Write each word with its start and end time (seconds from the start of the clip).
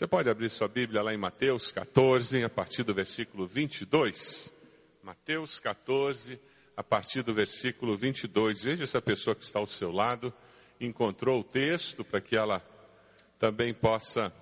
Você 0.00 0.06
pode 0.06 0.30
abrir 0.30 0.48
sua 0.48 0.66
Bíblia 0.66 1.02
lá 1.02 1.12
em 1.12 1.18
Mateus 1.18 1.70
14, 1.70 2.42
a 2.42 2.48
partir 2.48 2.82
do 2.82 2.94
versículo 2.94 3.46
22. 3.46 4.50
Mateus 5.02 5.60
14, 5.60 6.40
a 6.74 6.82
partir 6.82 7.22
do 7.22 7.34
versículo 7.34 7.98
22. 7.98 8.62
Veja 8.62 8.86
se 8.86 8.96
a 8.96 9.02
pessoa 9.02 9.36
que 9.36 9.44
está 9.44 9.58
ao 9.58 9.66
seu 9.66 9.92
lado 9.92 10.32
encontrou 10.80 11.40
o 11.40 11.44
texto 11.44 12.02
para 12.02 12.18
que 12.18 12.34
ela 12.34 12.64
também 13.38 13.74
possa 13.74 14.32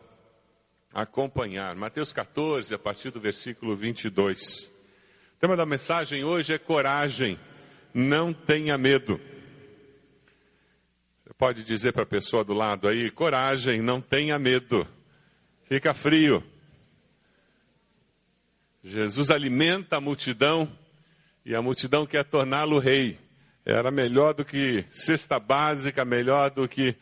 acompanhar. 0.94 1.74
Mateus 1.74 2.12
14, 2.12 2.72
a 2.72 2.78
partir 2.78 3.10
do 3.10 3.20
versículo 3.20 3.76
22. 3.76 4.66
O 4.66 5.40
tema 5.40 5.56
da 5.56 5.66
mensagem 5.66 6.22
hoje 6.22 6.52
é 6.52 6.58
coragem, 6.58 7.36
não 7.92 8.32
tenha 8.32 8.78
medo. 8.78 9.20
Você 11.24 11.34
pode 11.36 11.64
dizer 11.64 11.92
para 11.92 12.04
a 12.04 12.06
pessoa 12.06 12.44
do 12.44 12.54
lado 12.54 12.86
aí: 12.86 13.10
coragem, 13.10 13.82
não 13.82 14.00
tenha 14.00 14.38
medo. 14.38 14.86
Fica 15.68 15.92
frio. 15.92 16.42
Jesus 18.82 19.28
alimenta 19.28 19.98
a 19.98 20.00
multidão 20.00 20.66
e 21.44 21.54
a 21.54 21.60
multidão 21.60 22.06
quer 22.06 22.24
torná-lo 22.24 22.78
rei. 22.78 23.18
Era 23.66 23.90
melhor 23.90 24.32
do 24.32 24.46
que 24.46 24.86
cesta 24.90 25.38
básica, 25.38 26.06
melhor 26.06 26.48
do 26.48 26.66
que 26.66 26.96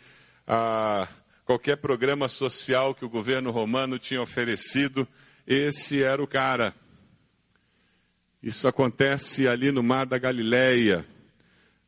ah, 0.49 1.07
qualquer 1.45 1.77
programa 1.77 2.29
social 2.29 2.93
que 2.93 3.05
o 3.05 3.09
governo 3.09 3.53
romano 3.53 4.01
tinha 4.01 4.21
oferecido. 4.21 5.07
Esse 5.47 6.03
era 6.03 6.21
o 6.21 6.27
cara. 6.27 6.75
Isso 8.43 8.67
acontece 8.67 9.47
ali 9.47 9.71
no 9.71 9.81
mar 9.81 10.07
da 10.07 10.19
Galileia, 10.19 11.07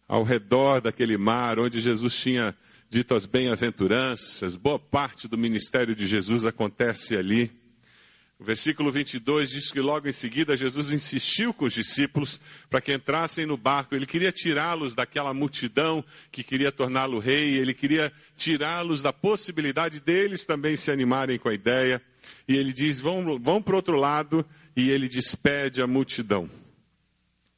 ao 0.06 0.22
redor 0.22 0.80
daquele 0.80 1.18
mar 1.18 1.58
onde 1.58 1.80
Jesus 1.80 2.16
tinha 2.16 2.54
dito 2.90 3.14
as 3.14 3.26
bem-aventuranças. 3.26 4.56
Boa 4.56 4.78
parte 4.78 5.28
do 5.28 5.36
ministério 5.36 5.94
de 5.94 6.06
Jesus 6.06 6.46
acontece 6.46 7.16
ali. 7.16 7.50
O 8.38 8.44
versículo 8.44 8.90
22 8.90 9.50
diz 9.50 9.70
que 9.70 9.80
logo 9.80 10.08
em 10.08 10.12
seguida 10.12 10.56
Jesus 10.56 10.92
insistiu 10.92 11.52
com 11.52 11.64
os 11.64 11.74
discípulos 11.74 12.40
para 12.70 12.80
que 12.80 12.94
entrassem 12.94 13.44
no 13.44 13.56
barco. 13.56 13.94
Ele 13.94 14.06
queria 14.06 14.30
tirá-los 14.30 14.94
daquela 14.94 15.34
multidão 15.34 16.04
que 16.30 16.44
queria 16.44 16.70
torná-lo 16.70 17.18
rei, 17.18 17.56
ele 17.56 17.74
queria 17.74 18.12
tirá-los 18.36 19.02
da 19.02 19.12
possibilidade 19.12 20.00
deles 20.00 20.46
também 20.46 20.76
se 20.76 20.90
animarem 20.90 21.38
com 21.38 21.48
a 21.48 21.54
ideia. 21.54 22.00
E 22.46 22.56
ele 22.56 22.72
diz: 22.72 23.00
vão, 23.00 23.38
vão 23.40 23.60
para 23.60 23.72
o 23.72 23.76
outro 23.76 23.96
lado, 23.96 24.46
e 24.76 24.88
ele 24.88 25.08
despede 25.08 25.82
a 25.82 25.86
multidão. 25.86 26.48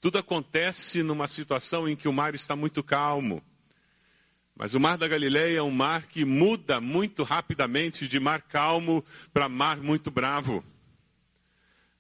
Tudo 0.00 0.18
acontece 0.18 1.02
numa 1.02 1.28
situação 1.28 1.86
em 1.86 1.94
que 1.94 2.08
o 2.08 2.12
mar 2.12 2.34
está 2.34 2.56
muito 2.56 2.83
calmo. 2.83 3.42
Mas 4.61 4.75
o 4.75 4.78
mar 4.78 4.98
da 4.98 5.08
Galileia 5.08 5.56
é 5.61 5.62
um 5.62 5.70
mar 5.70 6.03
que 6.03 6.22
muda 6.22 6.83
muito 6.83 7.22
rapidamente 7.22 8.06
de 8.06 8.20
mar 8.20 8.42
calmo 8.42 9.02
para 9.33 9.48
mar 9.48 9.78
muito 9.78 10.11
bravo. 10.11 10.62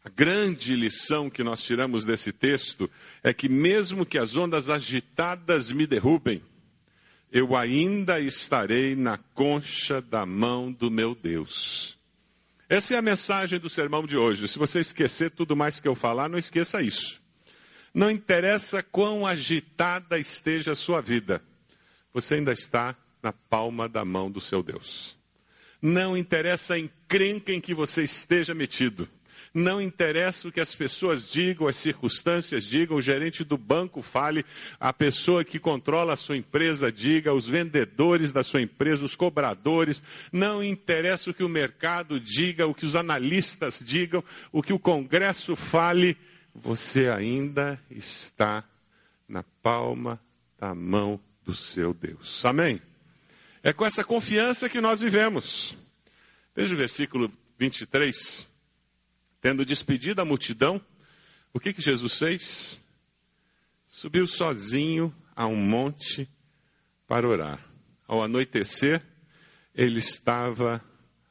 A 0.04 0.10
grande 0.10 0.76
lição 0.76 1.30
que 1.30 1.42
nós 1.42 1.62
tiramos 1.62 2.04
desse 2.04 2.34
texto 2.34 2.90
é 3.22 3.32
que, 3.32 3.48
mesmo 3.48 4.04
que 4.04 4.18
as 4.18 4.36
ondas 4.36 4.68
agitadas 4.68 5.72
me 5.72 5.86
derrubem, 5.86 6.42
eu 7.32 7.56
ainda 7.56 8.20
estarei 8.20 8.94
na 8.94 9.16
concha 9.16 10.02
da 10.02 10.26
mão 10.26 10.70
do 10.70 10.90
meu 10.90 11.14
Deus. 11.14 11.96
Essa 12.68 12.92
é 12.92 12.98
a 12.98 13.02
mensagem 13.02 13.58
do 13.58 13.70
sermão 13.70 14.04
de 14.04 14.18
hoje. 14.18 14.46
Se 14.46 14.58
você 14.58 14.80
esquecer 14.80 15.30
tudo 15.30 15.56
mais 15.56 15.80
que 15.80 15.88
eu 15.88 15.94
falar, 15.94 16.28
não 16.28 16.38
esqueça 16.38 16.82
isso. 16.82 17.22
Não 17.94 18.10
interessa 18.10 18.82
quão 18.82 19.26
agitada 19.26 20.18
esteja 20.18 20.72
a 20.72 20.76
sua 20.76 21.00
vida 21.00 21.42
você 22.12 22.36
ainda 22.36 22.52
está 22.52 22.96
na 23.22 23.32
palma 23.32 23.88
da 23.88 24.04
mão 24.04 24.30
do 24.30 24.40
seu 24.40 24.62
Deus. 24.62 25.18
Não 25.80 26.16
interessa 26.16 26.74
a 26.74 26.78
encrenca 26.78 27.52
em 27.52 27.60
que 27.60 27.74
você 27.74 28.02
esteja 28.02 28.54
metido. 28.54 29.08
Não 29.52 29.80
interessa 29.80 30.46
o 30.46 30.52
que 30.52 30.60
as 30.60 30.74
pessoas 30.74 31.32
digam, 31.32 31.66
as 31.66 31.76
circunstâncias 31.76 32.64
digam, 32.64 32.96
o 32.96 33.02
gerente 33.02 33.42
do 33.42 33.58
banco 33.58 34.00
fale, 34.00 34.44
a 34.78 34.92
pessoa 34.92 35.44
que 35.44 35.58
controla 35.58 36.12
a 36.12 36.16
sua 36.16 36.36
empresa 36.36 36.92
diga, 36.92 37.34
os 37.34 37.48
vendedores 37.48 38.30
da 38.30 38.44
sua 38.44 38.62
empresa, 38.62 39.04
os 39.04 39.16
cobradores. 39.16 40.02
Não 40.32 40.62
interessa 40.62 41.30
o 41.30 41.34
que 41.34 41.42
o 41.42 41.48
mercado 41.48 42.20
diga, 42.20 42.66
o 42.66 42.74
que 42.74 42.86
os 42.86 42.94
analistas 42.94 43.82
digam, 43.84 44.22
o 44.52 44.62
que 44.62 44.72
o 44.72 44.78
Congresso 44.78 45.56
fale, 45.56 46.16
você 46.54 47.08
ainda 47.08 47.80
está 47.90 48.62
na 49.28 49.42
palma 49.62 50.20
da 50.60 50.74
mão 50.76 51.18
do 51.44 51.54
seu 51.54 51.92
Deus. 51.94 52.44
Amém? 52.44 52.80
É 53.62 53.72
com 53.72 53.84
essa 53.84 54.04
confiança 54.04 54.68
que 54.68 54.80
nós 54.80 55.00
vivemos. 55.00 55.76
Veja 56.54 56.74
o 56.74 56.78
versículo 56.78 57.30
23. 57.58 58.48
Tendo 59.40 59.64
despedido 59.64 60.20
a 60.20 60.24
multidão, 60.24 60.80
o 61.52 61.60
que, 61.60 61.72
que 61.72 61.82
Jesus 61.82 62.18
fez? 62.18 62.84
Subiu 63.86 64.26
sozinho 64.26 65.14
a 65.34 65.46
um 65.46 65.56
monte 65.56 66.28
para 67.06 67.28
orar. 67.28 67.58
Ao 68.06 68.22
anoitecer, 68.22 69.02
ele 69.74 69.98
estava 69.98 70.82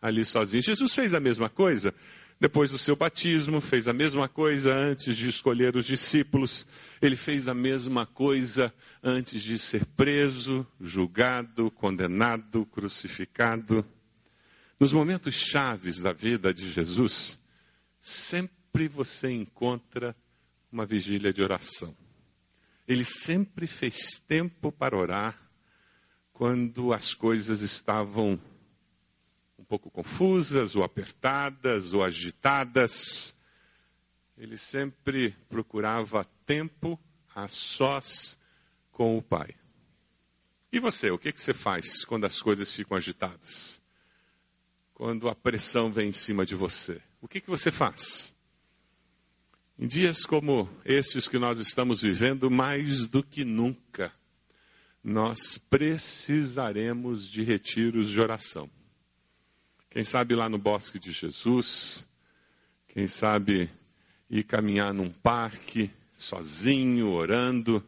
ali 0.01 0.25
sozinho. 0.25 0.61
Jesus 0.61 0.93
fez 0.93 1.13
a 1.13 1.19
mesma 1.19 1.49
coisa 1.49 1.93
depois 2.39 2.71
do 2.71 2.77
seu 2.77 2.95
batismo, 2.95 3.59
fez 3.59 3.87
a 3.87 3.93
mesma 3.93 4.29
coisa 4.29 4.73
antes 4.73 5.17
de 5.17 5.27
escolher 5.27 5.75
os 5.75 5.85
discípulos, 5.85 6.65
ele 7.01 7.17
fez 7.17 7.49
a 7.49 7.53
mesma 7.53 8.05
coisa 8.05 8.73
antes 9.03 9.43
de 9.43 9.59
ser 9.59 9.85
preso, 9.85 10.65
julgado, 10.79 11.69
condenado, 11.69 12.65
crucificado. 12.65 13.85
Nos 14.79 14.93
momentos 14.93 15.35
chaves 15.35 15.99
da 15.99 16.13
vida 16.13 16.53
de 16.53 16.69
Jesus, 16.69 17.37
sempre 17.99 18.87
você 18.87 19.29
encontra 19.29 20.15
uma 20.71 20.85
vigília 20.85 21.33
de 21.33 21.41
oração. 21.41 21.93
Ele 22.87 23.03
sempre 23.03 23.67
fez 23.67 24.21
tempo 24.25 24.71
para 24.71 24.97
orar 24.97 25.37
quando 26.31 26.93
as 26.93 27.13
coisas 27.13 27.59
estavam 27.59 28.39
pouco 29.69 29.91
confusas, 29.91 30.75
ou 30.75 30.83
apertadas, 30.83 31.93
ou 31.93 32.03
agitadas. 32.03 33.35
Ele 34.35 34.57
sempre 34.57 35.35
procurava 35.47 36.25
tempo 36.43 36.99
a 37.35 37.47
sós 37.47 38.37
com 38.91 39.15
o 39.15 39.21
Pai. 39.21 39.55
E 40.71 40.79
você, 40.79 41.11
o 41.11 41.19
que, 41.19 41.31
que 41.31 41.41
você 41.41 41.53
faz 41.53 42.03
quando 42.03 42.25
as 42.25 42.41
coisas 42.41 42.73
ficam 42.73 42.97
agitadas? 42.97 43.79
Quando 44.93 45.29
a 45.29 45.35
pressão 45.35 45.91
vem 45.91 46.09
em 46.09 46.13
cima 46.13 46.45
de 46.45 46.55
você? 46.55 46.99
O 47.21 47.27
que, 47.27 47.39
que 47.39 47.49
você 47.49 47.71
faz? 47.71 48.33
Em 49.77 49.87
dias 49.87 50.25
como 50.25 50.67
esses 50.83 51.27
que 51.27 51.37
nós 51.37 51.59
estamos 51.59 52.01
vivendo, 52.01 52.49
mais 52.49 53.07
do 53.07 53.23
que 53.23 53.45
nunca, 53.45 54.11
nós 55.03 55.57
precisaremos 55.69 57.29
de 57.29 57.43
retiros 57.43 58.09
de 58.09 58.19
oração. 58.19 58.69
Quem 59.89 60.03
sabe 60.03 60.35
lá 60.35 60.47
no 60.47 60.59
Bosque 60.59 60.99
de 60.99 61.11
Jesus, 61.11 62.07
quem 62.89 63.07
sabe 63.07 63.71
ir 64.29 64.43
caminhar 64.43 64.93
num 64.93 65.09
parque, 65.09 65.89
sozinho, 66.13 67.09
orando, 67.09 67.83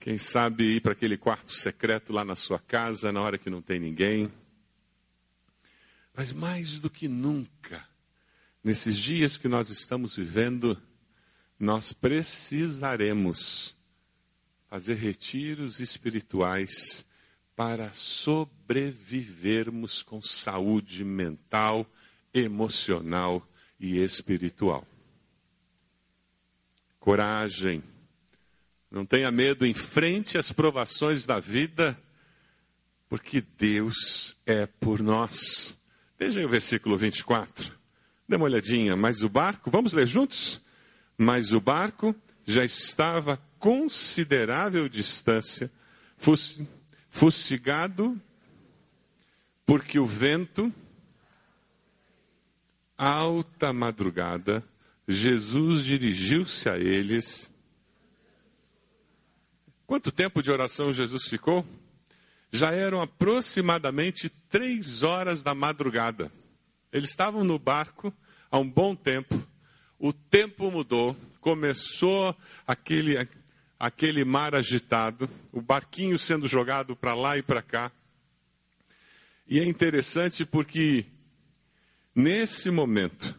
quem 0.00 0.16
sabe 0.16 0.76
ir 0.76 0.80
para 0.80 0.92
aquele 0.92 1.18
quarto 1.18 1.52
secreto 1.52 2.14
lá 2.14 2.24
na 2.24 2.34
sua 2.34 2.58
casa, 2.58 3.12
na 3.12 3.20
hora 3.20 3.36
que 3.36 3.50
não 3.50 3.60
tem 3.60 3.78
ninguém. 3.78 4.32
Mas 6.14 6.32
mais 6.32 6.78
do 6.78 6.88
que 6.88 7.08
nunca, 7.08 7.86
nesses 8.64 8.96
dias 8.96 9.36
que 9.36 9.48
nós 9.48 9.68
estamos 9.68 10.16
vivendo, 10.16 10.80
nós 11.60 11.92
precisaremos 11.92 13.76
fazer 14.66 14.94
retiros 14.94 15.78
espirituais 15.78 17.04
para 17.64 17.92
sobrevivermos 17.92 20.02
com 20.02 20.20
saúde 20.20 21.04
mental, 21.04 21.86
emocional 22.34 23.48
e 23.78 24.02
espiritual. 24.02 24.84
Coragem. 26.98 27.84
Não 28.90 29.06
tenha 29.06 29.30
medo, 29.30 29.64
enfrente 29.64 30.36
as 30.36 30.50
provações 30.50 31.24
da 31.24 31.38
vida, 31.38 31.96
porque 33.08 33.40
Deus 33.56 34.36
é 34.44 34.66
por 34.66 35.00
nós. 35.00 35.78
Vejam 36.18 36.44
o 36.44 36.48
versículo 36.48 36.96
24. 36.96 37.78
Dê 38.28 38.34
uma 38.34 38.46
olhadinha. 38.46 38.96
Mas 38.96 39.22
o 39.22 39.28
barco, 39.28 39.70
vamos 39.70 39.92
ler 39.92 40.08
juntos? 40.08 40.60
Mas 41.16 41.52
o 41.52 41.60
barco 41.60 42.12
já 42.44 42.64
estava 42.64 43.34
a 43.34 43.38
considerável 43.60 44.88
distância, 44.88 45.70
fustigado, 47.12 48.20
porque 49.64 50.00
o 50.00 50.06
vento, 50.06 50.72
alta 52.96 53.72
madrugada, 53.72 54.64
Jesus 55.06 55.84
dirigiu-se 55.84 56.68
a 56.68 56.78
eles. 56.78 57.52
Quanto 59.86 60.10
tempo 60.10 60.42
de 60.42 60.50
oração 60.50 60.92
Jesus 60.92 61.28
ficou? 61.28 61.64
Já 62.50 62.72
eram 62.72 63.00
aproximadamente 63.00 64.30
três 64.48 65.02
horas 65.02 65.42
da 65.42 65.54
madrugada. 65.54 66.32
Eles 66.90 67.10
estavam 67.10 67.44
no 67.44 67.58
barco 67.58 68.12
há 68.50 68.58
um 68.58 68.68
bom 68.68 68.96
tempo, 68.96 69.46
o 69.98 70.12
tempo 70.12 70.70
mudou, 70.70 71.16
começou 71.40 72.34
aquele, 72.66 73.16
aquele 73.82 74.24
mar 74.24 74.54
agitado, 74.54 75.28
o 75.50 75.60
barquinho 75.60 76.16
sendo 76.16 76.46
jogado 76.46 76.94
para 76.94 77.14
lá 77.14 77.36
e 77.36 77.42
para 77.42 77.60
cá. 77.60 77.90
E 79.44 79.58
é 79.58 79.64
interessante 79.64 80.46
porque 80.46 81.04
nesse 82.14 82.70
momento 82.70 83.36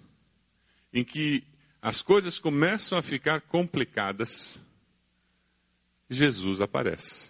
em 0.92 1.02
que 1.02 1.46
as 1.82 2.02
coisas 2.02 2.40
começam 2.40 2.98
a 2.98 3.02
ficar 3.02 3.40
complicadas, 3.40 4.62
Jesus 6.10 6.60
aparece. 6.60 7.30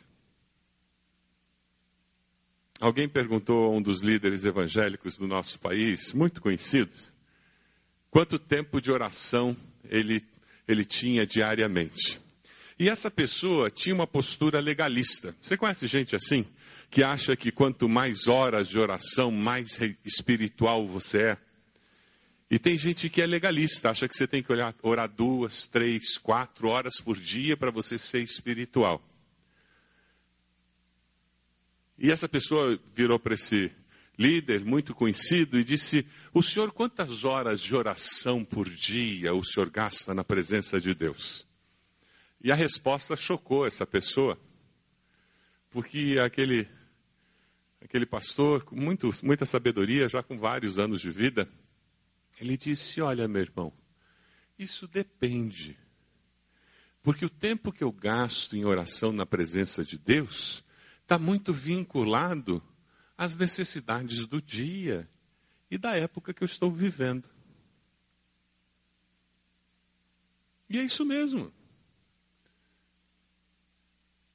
Alguém 2.79 3.07
perguntou 3.07 3.65
a 3.65 3.69
um 3.69 3.81
dos 3.81 4.01
líderes 4.01 4.43
evangélicos 4.43 5.17
do 5.17 5.27
nosso 5.27 5.59
país, 5.59 6.13
muito 6.13 6.41
conhecido, 6.41 6.91
quanto 8.09 8.39
tempo 8.39 8.81
de 8.81 8.91
oração 8.91 9.55
ele, 9.83 10.25
ele 10.67 10.83
tinha 10.83 11.27
diariamente. 11.27 12.22
E 12.79 12.89
essa 12.89 13.11
pessoa 13.11 13.69
tinha 13.69 13.93
uma 13.93 14.07
postura 14.07 14.59
legalista. 14.59 15.35
Você 15.41 15.55
conhece 15.55 15.87
gente 15.87 16.15
assim? 16.15 16.45
Que 16.89 17.03
acha 17.03 17.35
que 17.35 17.51
quanto 17.51 17.87
mais 17.87 18.27
horas 18.27 18.69
de 18.69 18.79
oração, 18.79 19.31
mais 19.31 19.79
espiritual 20.03 20.87
você 20.87 21.21
é? 21.21 21.37
E 22.49 22.59
tem 22.59 22.77
gente 22.77 23.09
que 23.09 23.21
é 23.21 23.25
legalista, 23.25 23.89
acha 23.89 24.07
que 24.07 24.15
você 24.15 24.27
tem 24.27 24.43
que 24.43 24.51
orar, 24.51 24.75
orar 24.83 25.09
duas, 25.09 25.67
três, 25.67 26.17
quatro 26.17 26.67
horas 26.67 27.01
por 27.03 27.17
dia 27.17 27.57
para 27.57 27.71
você 27.71 27.97
ser 27.97 28.21
espiritual. 28.21 29.01
E 31.97 32.11
essa 32.11 32.27
pessoa 32.27 32.79
virou 32.93 33.17
para 33.17 33.33
esse 33.33 33.71
líder 34.17 34.63
muito 34.63 34.93
conhecido 34.93 35.59
e 35.59 35.63
disse: 35.63 36.05
O 36.33 36.43
senhor, 36.43 36.71
quantas 36.71 37.23
horas 37.23 37.61
de 37.61 37.75
oração 37.75 38.43
por 38.43 38.69
dia 38.69 39.33
o 39.33 39.43
senhor 39.43 39.69
gasta 39.69 40.13
na 40.13 40.23
presença 40.23 40.79
de 40.79 40.93
Deus? 40.93 41.47
E 42.43 42.51
a 42.51 42.55
resposta 42.55 43.15
chocou 43.15 43.65
essa 43.65 43.87
pessoa, 43.87 44.37
porque 45.69 46.17
aquele, 46.21 46.67
aquele 47.81 48.05
pastor, 48.05 48.65
com 48.65 48.75
muito, 48.75 49.15
muita 49.23 49.45
sabedoria, 49.45 50.09
já 50.09 50.21
com 50.21 50.37
vários 50.37 50.77
anos 50.77 50.99
de 50.99 51.09
vida, 51.09 51.49
ele 52.41 52.57
disse: 52.57 52.99
Olha, 52.99 53.29
meu 53.29 53.43
irmão, 53.43 53.71
isso 54.59 54.89
depende. 54.89 55.77
Porque 57.01 57.25
o 57.25 57.29
tempo 57.29 57.71
que 57.71 57.83
eu 57.83 57.91
gasto 57.93 58.57
em 58.57 58.65
oração 58.65 59.13
na 59.13 59.25
presença 59.25 59.83
de 59.83 59.97
Deus 59.97 60.65
está 61.01 61.17
muito 61.17 61.53
vinculado 61.53 62.61
às 63.17 63.37
necessidades 63.37 64.25
do 64.25 64.41
dia 64.41 65.09
e 65.71 65.77
da 65.77 65.95
época 65.95 66.33
que 66.33 66.43
eu 66.43 66.45
estou 66.45 66.71
vivendo. 66.71 67.29
E 70.69 70.77
é 70.77 70.83
isso 70.83 71.05
mesmo. 71.05 71.53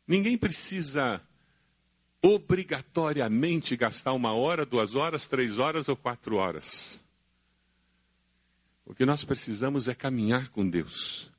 Ninguém 0.09 0.39
precisa 0.39 1.23
obrigatoriamente 2.23 3.77
gastar 3.77 4.15
uma 4.15 4.33
hora, 4.33 4.65
duas 4.65 4.95
horas, 4.95 5.27
três 5.27 5.59
horas 5.59 5.87
ou 5.89 5.97
quatro 5.97 6.37
horas. 6.37 6.99
O 8.87 8.95
que 8.95 9.05
nós 9.05 9.23
precisamos 9.23 9.87
é 9.87 9.95
caminhar 9.95 10.49
com 10.49 10.69
Deus 10.69 11.31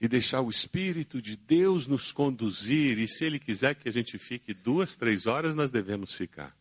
e 0.00 0.08
deixar 0.08 0.40
o 0.40 0.50
Espírito 0.50 1.22
de 1.22 1.36
Deus 1.36 1.86
nos 1.86 2.10
conduzir. 2.10 2.98
E 2.98 3.06
se 3.06 3.24
Ele 3.24 3.38
quiser 3.38 3.76
que 3.76 3.88
a 3.88 3.92
gente 3.92 4.18
fique 4.18 4.52
duas, 4.52 4.96
três 4.96 5.26
horas, 5.28 5.54
nós 5.54 5.70
devemos 5.70 6.12
ficar. 6.12 6.52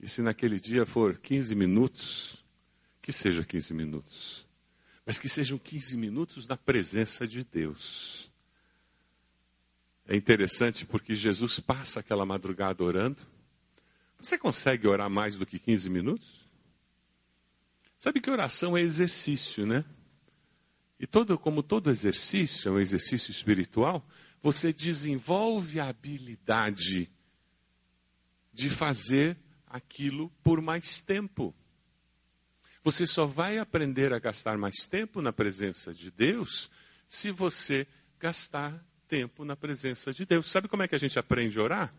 E 0.00 0.08
se 0.08 0.20
naquele 0.20 0.58
dia 0.58 0.84
for 0.84 1.16
15 1.16 1.54
minutos, 1.54 2.44
que 3.00 3.12
seja 3.12 3.44
15 3.44 3.72
minutos. 3.72 4.44
Mas 5.06 5.20
que 5.20 5.28
sejam 5.28 5.56
15 5.56 5.96
minutos 5.96 6.48
na 6.48 6.56
presença 6.56 7.24
de 7.24 7.44
Deus. 7.44 8.33
É 10.06 10.14
interessante 10.14 10.84
porque 10.84 11.16
Jesus 11.16 11.58
passa 11.58 12.00
aquela 12.00 12.26
madrugada 12.26 12.84
orando. 12.84 13.20
Você 14.18 14.36
consegue 14.36 14.86
orar 14.86 15.08
mais 15.08 15.36
do 15.36 15.46
que 15.46 15.58
15 15.58 15.88
minutos? 15.88 16.44
Sabe 17.98 18.20
que 18.20 18.30
oração 18.30 18.76
é 18.76 18.82
exercício, 18.82 19.66
né? 19.66 19.84
E 21.00 21.06
todo, 21.06 21.38
como 21.38 21.62
todo 21.62 21.90
exercício 21.90 22.68
é 22.68 22.72
um 22.72 22.78
exercício 22.78 23.30
espiritual, 23.30 24.06
você 24.42 24.72
desenvolve 24.72 25.80
a 25.80 25.88
habilidade 25.88 27.10
de 28.52 28.70
fazer 28.70 29.38
aquilo 29.66 30.30
por 30.42 30.60
mais 30.60 31.00
tempo. 31.00 31.54
Você 32.82 33.06
só 33.06 33.24
vai 33.24 33.58
aprender 33.58 34.12
a 34.12 34.18
gastar 34.18 34.58
mais 34.58 34.84
tempo 34.86 35.22
na 35.22 35.32
presença 35.32 35.92
de 35.92 36.10
Deus 36.10 36.70
se 37.08 37.30
você 37.30 37.86
gastar 38.18 38.84
tempo 39.14 39.44
na 39.44 39.54
presença 39.54 40.12
de 40.12 40.26
Deus. 40.26 40.50
Sabe 40.50 40.66
como 40.66 40.82
é 40.82 40.88
que 40.88 40.94
a 40.96 40.98
gente 40.98 41.16
aprende 41.20 41.56
a 41.56 41.62
orar? 41.62 41.94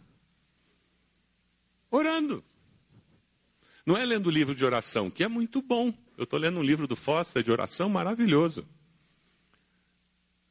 Orando. 1.89 2.43
Não 3.85 3.95
é 3.95 4.05
lendo 4.05 4.29
livro 4.29 4.53
de 4.53 4.65
oração, 4.65 5.09
que 5.09 5.23
é 5.23 5.27
muito 5.29 5.61
bom. 5.61 5.93
Eu 6.17 6.25
estou 6.25 6.37
lendo 6.37 6.59
um 6.59 6.63
livro 6.63 6.85
do 6.85 6.95
Foster 6.95 7.41
de 7.41 7.49
oração 7.49 7.87
maravilhoso. 7.87 8.67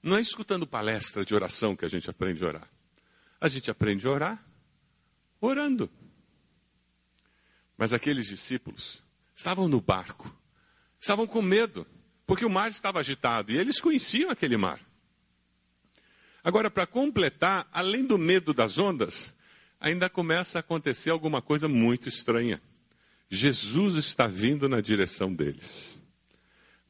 Não 0.02 0.16
é 0.16 0.22
escutando 0.22 0.66
palestra 0.66 1.22
de 1.22 1.34
oração 1.34 1.76
que 1.76 1.84
a 1.84 1.88
gente 1.88 2.08
aprende 2.08 2.42
a 2.42 2.48
orar. 2.48 2.70
A 3.38 3.48
gente 3.48 3.70
aprende 3.70 4.06
a 4.06 4.10
orar 4.10 4.46
orando. 5.42 5.90
Mas 7.76 7.92
aqueles 7.92 8.26
discípulos 8.26 9.04
estavam 9.34 9.68
no 9.68 9.82
barco, 9.82 10.34
estavam 10.98 11.26
com 11.26 11.42
medo, 11.42 11.86
porque 12.26 12.46
o 12.46 12.50
mar 12.50 12.70
estava 12.70 13.00
agitado 13.00 13.52
e 13.52 13.58
eles 13.58 13.82
conheciam 13.82 14.30
aquele 14.30 14.56
mar. 14.56 14.80
Agora, 16.44 16.70
para 16.70 16.86
completar, 16.86 17.66
além 17.72 18.04
do 18.04 18.18
medo 18.18 18.52
das 18.52 18.76
ondas, 18.76 19.34
ainda 19.80 20.10
começa 20.10 20.58
a 20.58 20.60
acontecer 20.60 21.08
alguma 21.08 21.40
coisa 21.40 21.66
muito 21.66 22.06
estranha. 22.06 22.60
Jesus 23.30 23.94
está 23.94 24.26
vindo 24.26 24.68
na 24.68 24.82
direção 24.82 25.34
deles. 25.34 26.04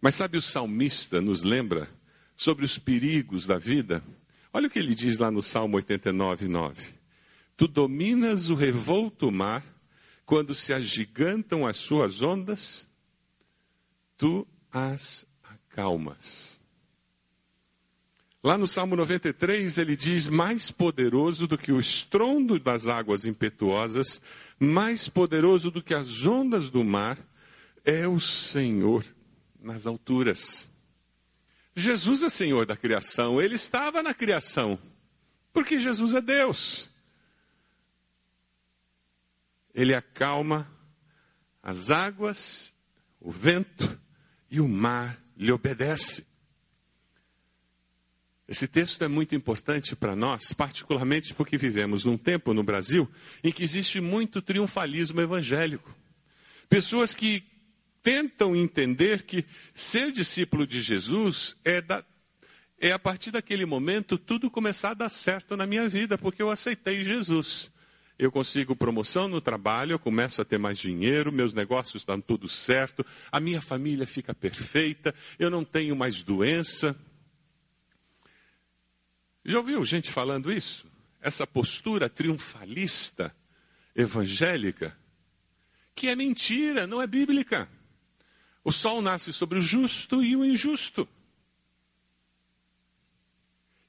Mas 0.01 0.17
sabe, 0.17 0.37
o 0.37 0.43
salmista 0.43 1.21
nos 1.21 1.45
lembra 1.45 1.89
sobre 2.35 2.65
os 2.65 2.79
perigos 2.79 3.47
da 3.47 3.57
vida? 3.57 4.03
Olha 4.53 4.67
o 4.67 4.71
que 4.71 4.79
ele 4.79 4.95
diz 4.95 5.19
lá 5.19 5.31
no 5.31 5.41
Salmo 5.41 5.77
89, 5.77 6.49
9. 6.49 6.83
Tu 7.57 7.69
dominas 7.69 8.51
o 8.51 8.57
revolto 8.57 9.31
mar, 9.31 9.65
quando 10.27 10.53
se 10.53 10.73
agigantam 10.73 11.65
as 11.65 11.77
suas 11.77 12.21
ondas, 12.23 12.89
tu 14.17 14.47
as 14.73 15.25
acalmas. 15.43 16.54
Lá 18.45 18.59
no 18.59 18.69
Salmo 18.69 18.95
93, 18.95 19.79
ele 19.79 19.97
diz: 19.97 20.29
Mais 20.29 20.71
poderoso 20.71 21.47
do 21.47 21.57
que 21.57 21.73
o 21.73 21.81
estrondo 21.81 22.61
das 22.61 22.87
águas 22.87 23.25
impetuosas, 23.25 24.21
mais 24.61 25.09
poderoso 25.09 25.71
do 25.71 25.83
que 25.83 25.95
as 25.95 26.27
ondas 26.27 26.69
do 26.69 26.85
mar, 26.85 27.19
é 27.87 28.07
o 28.07 28.21
Senhor 28.21 29.03
nas 29.59 29.87
alturas. 29.87 30.69
Jesus 31.75 32.23
é 32.23 32.29
Senhor 32.29 32.67
da 32.67 32.77
criação, 32.77 33.41
ele 33.41 33.55
estava 33.55 34.03
na 34.03 34.13
criação, 34.13 34.79
porque 35.51 35.81
Jesus 35.81 36.13
é 36.13 36.21
Deus. 36.21 36.91
Ele 39.75 39.95
acalma 39.95 40.71
as 41.63 41.91
águas, 41.91 42.75
o 43.19 43.33
vento 43.33 43.99
e 44.51 44.61
o 44.61 44.69
mar 44.69 45.19
lhe 45.35 45.51
obedece. 45.51 46.27
Esse 48.47 48.69
texto 48.69 49.03
é 49.03 49.09
muito 49.09 49.35
importante 49.35 49.97
para 49.97 50.15
nós, 50.15 50.53
particularmente 50.53 51.33
porque 51.33 51.57
vivemos 51.57 52.05
num 52.05 52.19
tempo 52.19 52.53
no 52.53 52.63
Brasil 52.63 53.09
em 53.43 53.51
que 53.51 53.65
existe 53.65 54.01
muito 54.01 54.43
triunfalismo 54.43 55.21
evangélico. 55.21 55.95
Pessoas 56.69 57.15
que 57.15 57.43
tentam 58.03 58.55
entender 58.55 59.23
que 59.23 59.47
ser 59.73 60.13
discípulo 60.13 60.67
de 60.67 60.83
Jesus 60.83 61.57
é, 61.65 61.81
da, 61.81 62.05
é 62.79 62.93
a 62.93 62.99
partir 62.99 63.31
daquele 63.31 63.65
momento 63.65 64.19
tudo 64.19 64.51
começar 64.51 64.91
a 64.91 64.95
dar 64.95 65.09
certo 65.09 65.57
na 65.57 65.67
minha 65.67 65.89
vida, 65.89 66.19
porque 66.19 66.43
eu 66.43 66.51
aceitei 66.51 67.03
Jesus. 67.03 67.73
Eu 68.19 68.31
consigo 68.31 68.77
promoção 68.77 69.27
no 69.27 69.41
trabalho, 69.41 69.93
eu 69.93 69.99
começo 69.99 70.41
a 70.41 70.45
ter 70.45 70.59
mais 70.59 70.79
dinheiro, 70.79 71.33
meus 71.33 71.55
negócios 71.55 72.03
estão 72.03 72.21
tudo 72.21 72.47
certo, 72.47 73.05
a 73.33 73.41
minha 73.41 73.61
família 73.61 74.07
fica 74.07 74.35
perfeita, 74.35 75.15
eu 75.39 75.51
não 75.51 75.65
tenho 75.65 75.97
mais 75.97 76.23
doença. 76.23 76.95
Já 79.45 79.59
ouviu 79.59 79.85
gente 79.85 80.11
falando 80.11 80.53
isso? 80.53 80.87
Essa 81.21 81.47
postura 81.47 82.09
triunfalista 82.09 83.35
evangélica, 83.95 84.97
que 85.95 86.09
é 86.09 86.17
mentira, 86.17 86.87
não 86.87 87.01
é 87.01 87.07
bíblica. 87.07 87.69
O 88.65 88.73
sol 88.73 89.03
nasce 89.03 89.33
sobre 89.33 89.59
o 89.59 89.63
justo 89.63 90.23
e 90.23 90.35
o 90.35 90.45
injusto. 90.45 91.07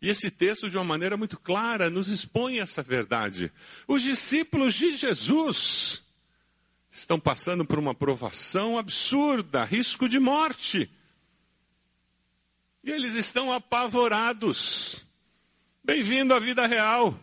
E 0.02 0.10
esse 0.10 0.30
texto, 0.30 0.70
de 0.70 0.78
uma 0.78 0.84
maneira 0.84 1.18
muito 1.18 1.40
clara, 1.40 1.90
nos 1.90 2.10
expõe 2.10 2.60
essa 2.60 2.84
verdade. 2.84 3.52
Os 3.88 4.04
discípulos 4.04 4.76
de 4.76 4.96
Jesus 4.96 6.04
estão 6.92 7.20
passando 7.20 7.66
por 7.66 7.80
uma 7.80 7.96
provação 7.96 8.78
absurda, 8.78 9.64
risco 9.64 10.08
de 10.08 10.20
morte. 10.20 10.92
E 12.84 12.92
eles 12.92 13.16
estão 13.16 13.52
apavorados. 13.52 15.05
Bem-vindo 15.86 16.34
à 16.34 16.40
vida 16.40 16.66
real. 16.66 17.16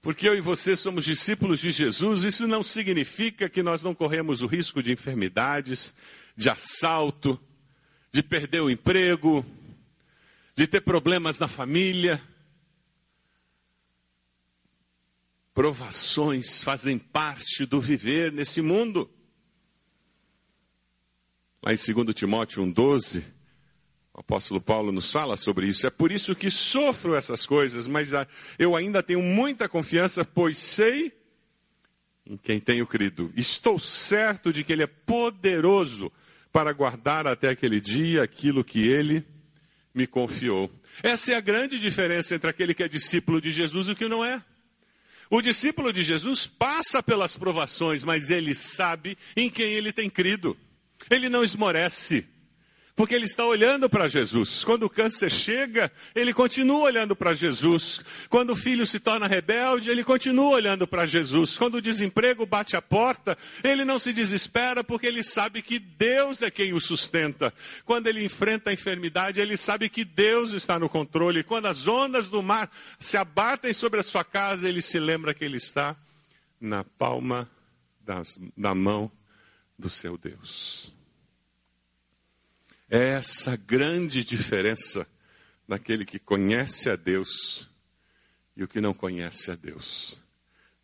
Porque 0.00 0.28
eu 0.28 0.36
e 0.36 0.40
você 0.40 0.76
somos 0.76 1.04
discípulos 1.04 1.58
de 1.58 1.72
Jesus, 1.72 2.22
isso 2.22 2.46
não 2.46 2.62
significa 2.62 3.48
que 3.48 3.64
nós 3.64 3.82
não 3.82 3.96
corremos 3.96 4.42
o 4.42 4.46
risco 4.46 4.80
de 4.80 4.92
enfermidades, 4.92 5.92
de 6.36 6.48
assalto, 6.48 7.36
de 8.12 8.22
perder 8.22 8.60
o 8.60 8.70
emprego, 8.70 9.44
de 10.54 10.68
ter 10.68 10.82
problemas 10.82 11.40
na 11.40 11.48
família. 11.48 12.22
Provações 15.52 16.62
fazem 16.62 16.96
parte 16.96 17.66
do 17.66 17.80
viver 17.80 18.30
nesse 18.30 18.62
mundo. 18.62 19.10
Lá 21.60 21.72
em 21.72 21.76
2 21.76 22.14
Timóteo 22.14 22.62
1,12, 22.62 23.24
o 24.18 24.20
apóstolo 24.20 24.60
Paulo 24.60 24.90
nos 24.90 25.12
fala 25.12 25.36
sobre 25.36 25.68
isso. 25.68 25.86
É 25.86 25.90
por 25.90 26.10
isso 26.10 26.34
que 26.34 26.50
sofro 26.50 27.14
essas 27.14 27.46
coisas, 27.46 27.86
mas 27.86 28.10
eu 28.58 28.74
ainda 28.74 29.00
tenho 29.00 29.22
muita 29.22 29.68
confiança, 29.68 30.24
pois 30.24 30.58
sei 30.58 31.12
em 32.26 32.36
quem 32.36 32.58
tenho 32.58 32.84
crido. 32.84 33.32
Estou 33.36 33.78
certo 33.78 34.52
de 34.52 34.64
que 34.64 34.72
Ele 34.72 34.82
é 34.82 34.88
poderoso 34.88 36.10
para 36.50 36.72
guardar 36.72 37.28
até 37.28 37.50
aquele 37.50 37.80
dia 37.80 38.24
aquilo 38.24 38.64
que 38.64 38.88
Ele 38.88 39.24
me 39.94 40.04
confiou. 40.04 40.68
Essa 41.00 41.30
é 41.30 41.34
a 41.36 41.40
grande 41.40 41.78
diferença 41.78 42.34
entre 42.34 42.50
aquele 42.50 42.74
que 42.74 42.82
é 42.82 42.88
discípulo 42.88 43.40
de 43.40 43.52
Jesus 43.52 43.86
e 43.86 43.92
o 43.92 43.96
que 43.96 44.08
não 44.08 44.24
é. 44.24 44.42
O 45.30 45.40
discípulo 45.40 45.92
de 45.92 46.02
Jesus 46.02 46.44
passa 46.44 47.00
pelas 47.00 47.36
provações, 47.36 48.02
mas 48.02 48.30
ele 48.30 48.52
sabe 48.52 49.16
em 49.36 49.48
quem 49.48 49.74
ele 49.74 49.92
tem 49.92 50.10
crido. 50.10 50.56
Ele 51.08 51.28
não 51.28 51.44
esmorece, 51.44 52.26
porque 52.98 53.14
ele 53.14 53.26
está 53.26 53.44
olhando 53.44 53.88
para 53.88 54.08
Jesus. 54.08 54.64
Quando 54.64 54.82
o 54.82 54.90
câncer 54.90 55.30
chega, 55.30 55.88
ele 56.16 56.34
continua 56.34 56.80
olhando 56.80 57.14
para 57.14 57.32
Jesus. 57.32 58.00
Quando 58.28 58.50
o 58.50 58.56
filho 58.56 58.84
se 58.88 58.98
torna 58.98 59.28
rebelde, 59.28 59.88
ele 59.88 60.02
continua 60.02 60.50
olhando 60.50 60.84
para 60.84 61.06
Jesus. 61.06 61.56
Quando 61.56 61.76
o 61.76 61.80
desemprego 61.80 62.44
bate 62.44 62.74
a 62.74 62.82
porta, 62.82 63.38
ele 63.62 63.84
não 63.84 64.00
se 64.00 64.12
desespera, 64.12 64.82
porque 64.82 65.06
ele 65.06 65.22
sabe 65.22 65.62
que 65.62 65.78
Deus 65.78 66.42
é 66.42 66.50
quem 66.50 66.72
o 66.72 66.80
sustenta. 66.80 67.54
Quando 67.84 68.08
ele 68.08 68.24
enfrenta 68.24 68.70
a 68.70 68.72
enfermidade, 68.72 69.38
ele 69.38 69.56
sabe 69.56 69.88
que 69.88 70.04
Deus 70.04 70.50
está 70.50 70.76
no 70.76 70.88
controle. 70.88 71.44
Quando 71.44 71.66
as 71.66 71.86
ondas 71.86 72.26
do 72.26 72.42
mar 72.42 72.68
se 72.98 73.16
abatem 73.16 73.72
sobre 73.72 74.00
a 74.00 74.02
sua 74.02 74.24
casa, 74.24 74.68
ele 74.68 74.82
se 74.82 74.98
lembra 74.98 75.32
que 75.32 75.44
ele 75.44 75.58
está 75.58 75.94
na 76.60 76.82
palma 76.82 77.48
das, 78.04 78.36
da 78.56 78.74
mão 78.74 79.08
do 79.78 79.88
seu 79.88 80.18
Deus. 80.18 80.97
É 82.90 83.10
essa 83.10 83.54
grande 83.54 84.24
diferença 84.24 85.06
naquele 85.66 86.04
que 86.06 86.18
conhece 86.18 86.88
a 86.88 86.96
Deus 86.96 87.68
e 88.56 88.64
o 88.64 88.68
que 88.68 88.80
não 88.80 88.94
conhece 88.94 89.50
a 89.50 89.54
Deus. 89.54 90.18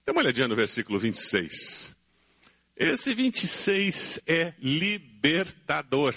Dê 0.04 0.12
uma 0.12 0.20
olhadinha 0.20 0.46
no 0.46 0.54
versículo 0.54 0.98
26. 0.98 1.96
Esse 2.76 3.14
26 3.14 4.20
é 4.26 4.52
libertador. 4.58 6.14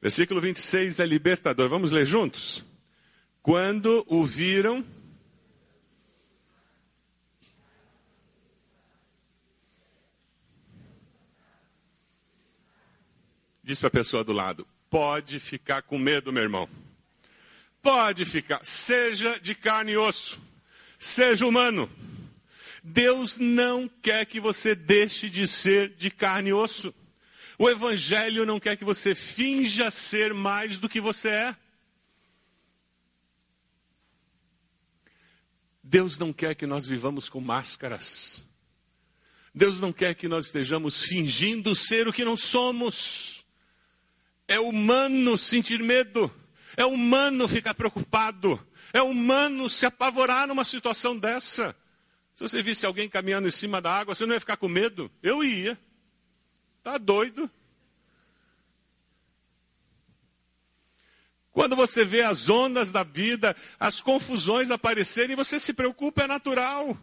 Versículo 0.00 0.40
26 0.40 1.00
é 1.00 1.06
libertador. 1.06 1.68
Vamos 1.68 1.92
ler 1.92 2.06
juntos? 2.06 2.64
Quando 3.42 4.04
o 4.08 4.24
viram, 4.24 4.84
Diz 13.68 13.80
para 13.80 13.88
a 13.88 13.90
pessoa 13.90 14.24
do 14.24 14.32
lado: 14.32 14.66
pode 14.88 15.38
ficar 15.38 15.82
com 15.82 15.98
medo, 15.98 16.32
meu 16.32 16.42
irmão. 16.42 16.66
Pode 17.82 18.24
ficar. 18.24 18.64
Seja 18.64 19.38
de 19.40 19.54
carne 19.54 19.92
e 19.92 19.96
osso. 19.98 20.40
Seja 20.98 21.46
humano. 21.46 21.92
Deus 22.82 23.36
não 23.36 23.86
quer 23.86 24.24
que 24.24 24.40
você 24.40 24.74
deixe 24.74 25.28
de 25.28 25.46
ser 25.46 25.90
de 25.96 26.10
carne 26.10 26.48
e 26.48 26.52
osso. 26.54 26.94
O 27.58 27.68
Evangelho 27.68 28.46
não 28.46 28.58
quer 28.58 28.74
que 28.74 28.86
você 28.86 29.14
finja 29.14 29.90
ser 29.90 30.32
mais 30.32 30.78
do 30.78 30.88
que 30.88 30.98
você 30.98 31.28
é. 31.28 31.56
Deus 35.82 36.16
não 36.16 36.32
quer 36.32 36.54
que 36.54 36.66
nós 36.66 36.86
vivamos 36.86 37.28
com 37.28 37.38
máscaras. 37.42 38.48
Deus 39.54 39.78
não 39.78 39.92
quer 39.92 40.14
que 40.14 40.26
nós 40.26 40.46
estejamos 40.46 41.02
fingindo 41.02 41.76
ser 41.76 42.08
o 42.08 42.14
que 42.14 42.24
não 42.24 42.34
somos. 42.34 43.37
É 44.48 44.58
humano 44.58 45.36
sentir 45.36 45.82
medo. 45.82 46.34
É 46.74 46.86
humano 46.86 47.46
ficar 47.46 47.74
preocupado. 47.74 48.58
É 48.94 49.02
humano 49.02 49.68
se 49.68 49.84
apavorar 49.84 50.48
numa 50.48 50.64
situação 50.64 51.16
dessa. 51.18 51.76
Se 52.34 52.42
você 52.48 52.62
visse 52.62 52.86
alguém 52.86 53.08
caminhando 53.08 53.46
em 53.46 53.50
cima 53.50 53.80
da 53.80 53.92
água, 53.92 54.14
você 54.14 54.24
não 54.24 54.32
ia 54.32 54.40
ficar 54.40 54.56
com 54.56 54.68
medo? 54.68 55.10
Eu 55.22 55.44
ia. 55.44 55.78
Tá 56.82 56.96
doido? 56.96 57.50
Quando 61.52 61.74
você 61.74 62.04
vê 62.04 62.22
as 62.22 62.48
ondas 62.48 62.92
da 62.92 63.02
vida, 63.02 63.54
as 63.78 64.00
confusões 64.00 64.70
aparecerem, 64.70 65.34
você 65.34 65.58
se 65.58 65.72
preocupa, 65.72 66.22
é 66.22 66.26
natural. 66.26 66.96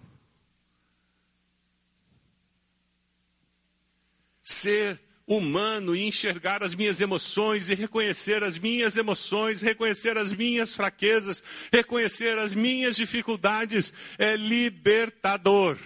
Ser 4.41 5.04
humano 5.27 5.95
e 5.95 6.03
enxergar 6.03 6.63
as 6.63 6.75
minhas 6.75 7.01
emoções 7.01 7.69
e 7.69 7.75
reconhecer 7.75 8.43
as 8.43 8.57
minhas 8.57 8.95
emoções, 8.95 9.61
reconhecer 9.61 10.17
as 10.17 10.31
minhas 10.31 10.75
fraquezas, 10.75 11.41
reconhecer 11.71 12.37
as 12.37 12.53
minhas 12.53 12.95
dificuldades 12.95 13.91
é 14.19 14.35
libertador. 14.35 15.77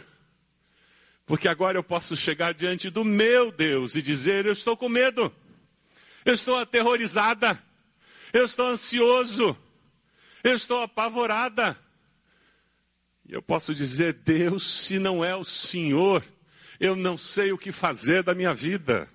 Porque 1.26 1.48
agora 1.48 1.78
eu 1.78 1.84
posso 1.84 2.18
chegar 2.18 2.54
diante 2.54 2.90
do 2.90 3.06
meu 3.06 3.52
Deus 3.52 3.96
e 3.96 4.02
dizer: 4.02 4.46
Eu 4.46 4.54
estou 4.54 4.76
com 4.76 4.90
medo, 4.90 5.34
eu 6.26 6.34
estou 6.34 6.58
aterrorizada, 6.58 7.62
eu 8.34 8.46
estou 8.46 8.68
ansioso, 8.68 9.58
eu 10.44 10.56
estou 10.56 10.82
apavorada. 10.82 11.80
E 13.26 13.34
eu 13.34 13.42
posso 13.42 13.74
dizer: 13.74 14.14
Deus, 14.14 14.70
se 14.86 15.00
não 15.00 15.24
é 15.24 15.36
o 15.36 15.46
Senhor, 15.46 16.26
eu 16.80 16.96
não 16.96 17.18
sei 17.18 17.54
o 17.54 17.58
que 17.58 17.72
fazer 17.72 18.24
da 18.24 18.34
minha 18.34 18.54
vida. 18.54 19.08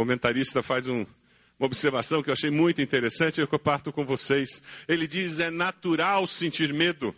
Comentarista 0.00 0.62
faz 0.62 0.88
um, 0.88 1.04
uma 1.58 1.66
observação 1.66 2.22
que 2.22 2.30
eu 2.30 2.32
achei 2.32 2.48
muito 2.48 2.80
interessante 2.80 3.36
e 3.36 3.42
eu 3.42 3.58
parto 3.58 3.92
com 3.92 4.02
vocês. 4.02 4.62
Ele 4.88 5.06
diz: 5.06 5.38
é 5.40 5.50
natural 5.50 6.26
sentir 6.26 6.72
medo. 6.72 7.14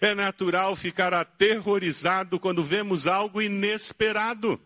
É 0.00 0.14
natural 0.14 0.74
ficar 0.74 1.12
aterrorizado 1.12 2.40
quando 2.40 2.64
vemos 2.64 3.06
algo 3.06 3.42
inesperado, 3.42 4.58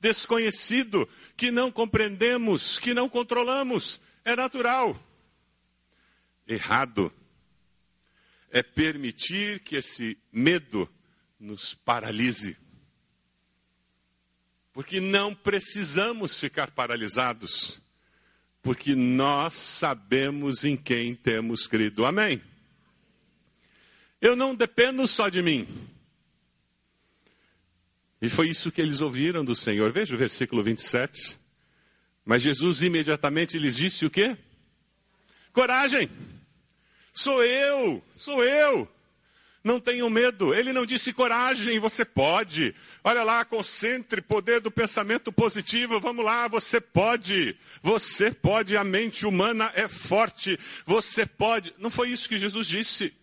desconhecido, 0.00 1.06
que 1.36 1.50
não 1.50 1.70
compreendemos, 1.70 2.78
que 2.78 2.94
não 2.94 3.10
controlamos. 3.10 4.00
É 4.24 4.34
natural. 4.34 4.98
Errado 6.48 7.12
é 8.50 8.62
permitir 8.62 9.60
que 9.60 9.76
esse 9.76 10.16
medo 10.32 10.88
nos 11.38 11.74
paralise. 11.74 12.56
Porque 14.72 15.00
não 15.00 15.34
precisamos 15.34 16.38
ficar 16.38 16.70
paralisados, 16.70 17.80
porque 18.62 18.94
nós 18.94 19.52
sabemos 19.54 20.64
em 20.64 20.76
quem 20.76 21.14
temos 21.14 21.66
crido. 21.66 22.06
Amém? 22.06 22.42
Eu 24.20 24.34
não 24.34 24.54
dependo 24.54 25.06
só 25.06 25.28
de 25.28 25.42
mim. 25.42 25.68
E 28.20 28.28
foi 28.28 28.48
isso 28.48 28.70
que 28.70 28.80
eles 28.80 29.00
ouviram 29.00 29.44
do 29.44 29.56
Senhor. 29.56 29.92
Veja 29.92 30.14
o 30.14 30.18
versículo 30.18 30.62
27. 30.62 31.36
Mas 32.24 32.42
Jesus 32.42 32.82
imediatamente 32.82 33.58
lhes 33.58 33.76
disse 33.76 34.06
o 34.06 34.10
quê? 34.10 34.38
Coragem! 35.52 36.08
Sou 37.12 37.44
eu, 37.44 38.02
sou 38.14 38.42
eu. 38.42 38.88
Não 39.64 39.78
tenham 39.78 40.10
medo. 40.10 40.52
Ele 40.52 40.72
não 40.72 40.84
disse 40.84 41.12
coragem, 41.12 41.78
você 41.78 42.04
pode. 42.04 42.74
Olha 43.04 43.22
lá, 43.22 43.44
concentre 43.44 44.20
poder 44.20 44.60
do 44.60 44.70
pensamento 44.70 45.32
positivo. 45.32 46.00
Vamos 46.00 46.24
lá, 46.24 46.48
você 46.48 46.80
pode. 46.80 47.56
Você 47.80 48.32
pode. 48.32 48.76
A 48.76 48.82
mente 48.82 49.24
humana 49.24 49.70
é 49.74 49.86
forte. 49.86 50.58
Você 50.84 51.24
pode. 51.24 51.72
Não 51.78 51.90
foi 51.90 52.10
isso 52.10 52.28
que 52.28 52.38
Jesus 52.38 52.66
disse. 52.66 53.14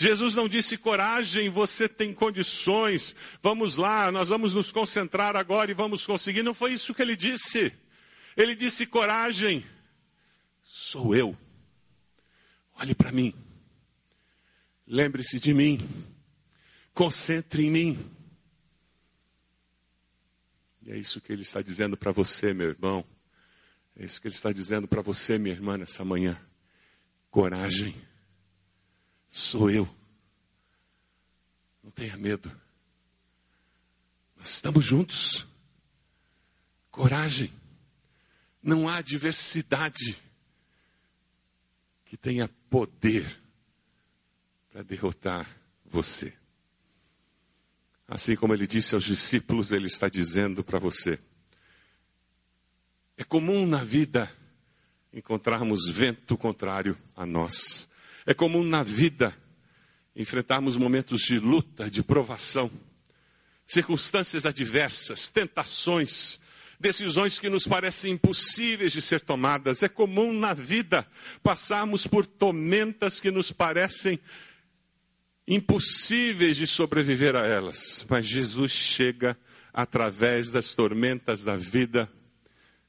Jesus 0.00 0.32
não 0.32 0.46
disse 0.46 0.76
coragem, 0.76 1.50
você 1.50 1.88
tem 1.88 2.12
condições. 2.12 3.16
Vamos 3.42 3.74
lá, 3.74 4.12
nós 4.12 4.28
vamos 4.28 4.54
nos 4.54 4.70
concentrar 4.70 5.34
agora 5.34 5.72
e 5.72 5.74
vamos 5.74 6.06
conseguir. 6.06 6.44
Não 6.44 6.54
foi 6.54 6.74
isso 6.74 6.94
que 6.94 7.02
ele 7.02 7.16
disse. 7.16 7.74
Ele 8.36 8.54
disse 8.54 8.86
coragem. 8.86 9.66
Sou 10.62 11.16
eu. 11.16 11.36
Olhe 12.76 12.94
para 12.94 13.10
mim. 13.10 13.34
Lembre-se 14.90 15.38
de 15.38 15.52
mim. 15.52 15.78
concentre 16.94 17.66
em 17.66 17.70
mim. 17.70 18.10
E 20.80 20.90
é 20.90 20.96
isso 20.96 21.20
que 21.20 21.30
ele 21.30 21.42
está 21.42 21.60
dizendo 21.60 21.94
para 21.94 22.10
você, 22.10 22.54
meu 22.54 22.70
irmão. 22.70 23.04
É 23.94 24.06
isso 24.06 24.18
que 24.18 24.28
ele 24.28 24.34
está 24.34 24.50
dizendo 24.50 24.88
para 24.88 25.02
você, 25.02 25.38
minha 25.38 25.54
irmã, 25.54 25.76
nessa 25.76 26.06
manhã. 26.06 26.40
Coragem. 27.30 27.94
Sou 29.28 29.70
eu. 29.70 29.86
Não 31.84 31.90
tenha 31.90 32.16
medo. 32.16 32.50
Nós 34.36 34.48
estamos 34.54 34.86
juntos. 34.86 35.46
Coragem. 36.90 37.52
Não 38.62 38.88
há 38.88 39.02
diversidade 39.02 40.16
que 42.06 42.16
tenha 42.16 42.48
poder 42.70 43.47
para 44.78 44.84
derrotar 44.84 45.50
você. 45.84 46.32
Assim 48.06 48.36
como 48.36 48.54
ele 48.54 48.64
disse 48.64 48.94
aos 48.94 49.02
discípulos, 49.02 49.72
ele 49.72 49.88
está 49.88 50.08
dizendo 50.08 50.62
para 50.62 50.78
você. 50.78 51.18
É 53.16 53.24
comum 53.24 53.66
na 53.66 53.82
vida 53.82 54.32
encontrarmos 55.12 55.88
vento 55.88 56.36
contrário 56.36 56.96
a 57.16 57.26
nós. 57.26 57.88
É 58.24 58.32
comum 58.32 58.62
na 58.62 58.84
vida 58.84 59.36
enfrentarmos 60.14 60.76
momentos 60.76 61.22
de 61.22 61.40
luta, 61.40 61.90
de 61.90 62.00
provação, 62.00 62.70
circunstâncias 63.66 64.46
adversas, 64.46 65.28
tentações, 65.28 66.38
decisões 66.78 67.36
que 67.40 67.48
nos 67.48 67.66
parecem 67.66 68.12
impossíveis 68.12 68.92
de 68.92 69.02
ser 69.02 69.22
tomadas. 69.22 69.82
É 69.82 69.88
comum 69.88 70.32
na 70.32 70.54
vida 70.54 71.04
passarmos 71.42 72.06
por 72.06 72.24
tormentas 72.24 73.18
que 73.18 73.32
nos 73.32 73.50
parecem 73.50 74.20
impossíveis 75.48 76.58
de 76.58 76.66
sobreviver 76.66 77.34
a 77.34 77.46
elas. 77.46 78.06
Mas 78.08 78.26
Jesus 78.26 78.70
chega 78.70 79.36
através 79.72 80.50
das 80.50 80.74
tormentas 80.74 81.42
da 81.42 81.56
vida 81.56 82.08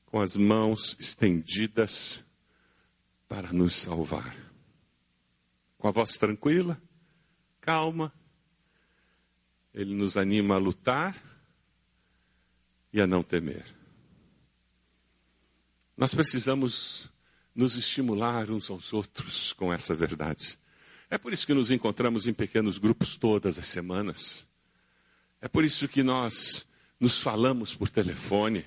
com 0.06 0.20
as 0.20 0.36
mãos 0.36 0.98
estendidas 1.00 2.24
para 3.30 3.54
nos 3.54 3.76
salvar. 3.76 4.36
Com 5.78 5.88
a 5.88 5.92
voz 5.92 6.18
tranquila, 6.18 6.82
calma, 7.62 8.14
ele 9.74 9.96
nos 9.96 10.18
anima 10.18 10.56
a 10.56 10.58
lutar 10.58 11.16
e 12.92 13.00
a 13.00 13.08
não 13.08 13.24
temer. 13.24 13.66
Nós 15.96 16.14
precisamos 16.14 17.10
nos 17.56 17.76
estimular 17.76 18.50
uns 18.50 18.70
aos 18.70 18.92
outros 18.92 19.54
com 19.54 19.72
essa 19.72 19.96
verdade. 19.96 20.58
É 21.10 21.18
por 21.18 21.34
isso 21.34 21.48
que 21.48 21.54
nos 21.56 21.72
encontramos 21.72 22.28
em 22.28 22.34
pequenos 22.34 22.78
grupos 22.78 23.16
todas 23.16 23.58
as 23.58 23.68
semanas. 23.68 24.48
É 25.42 25.48
por 25.48 25.66
isso 25.66 25.88
que 25.88 26.04
nós 26.04 26.68
nos 27.00 27.20
falamos 27.20 27.74
por 27.74 27.90
telefone. 27.90 28.64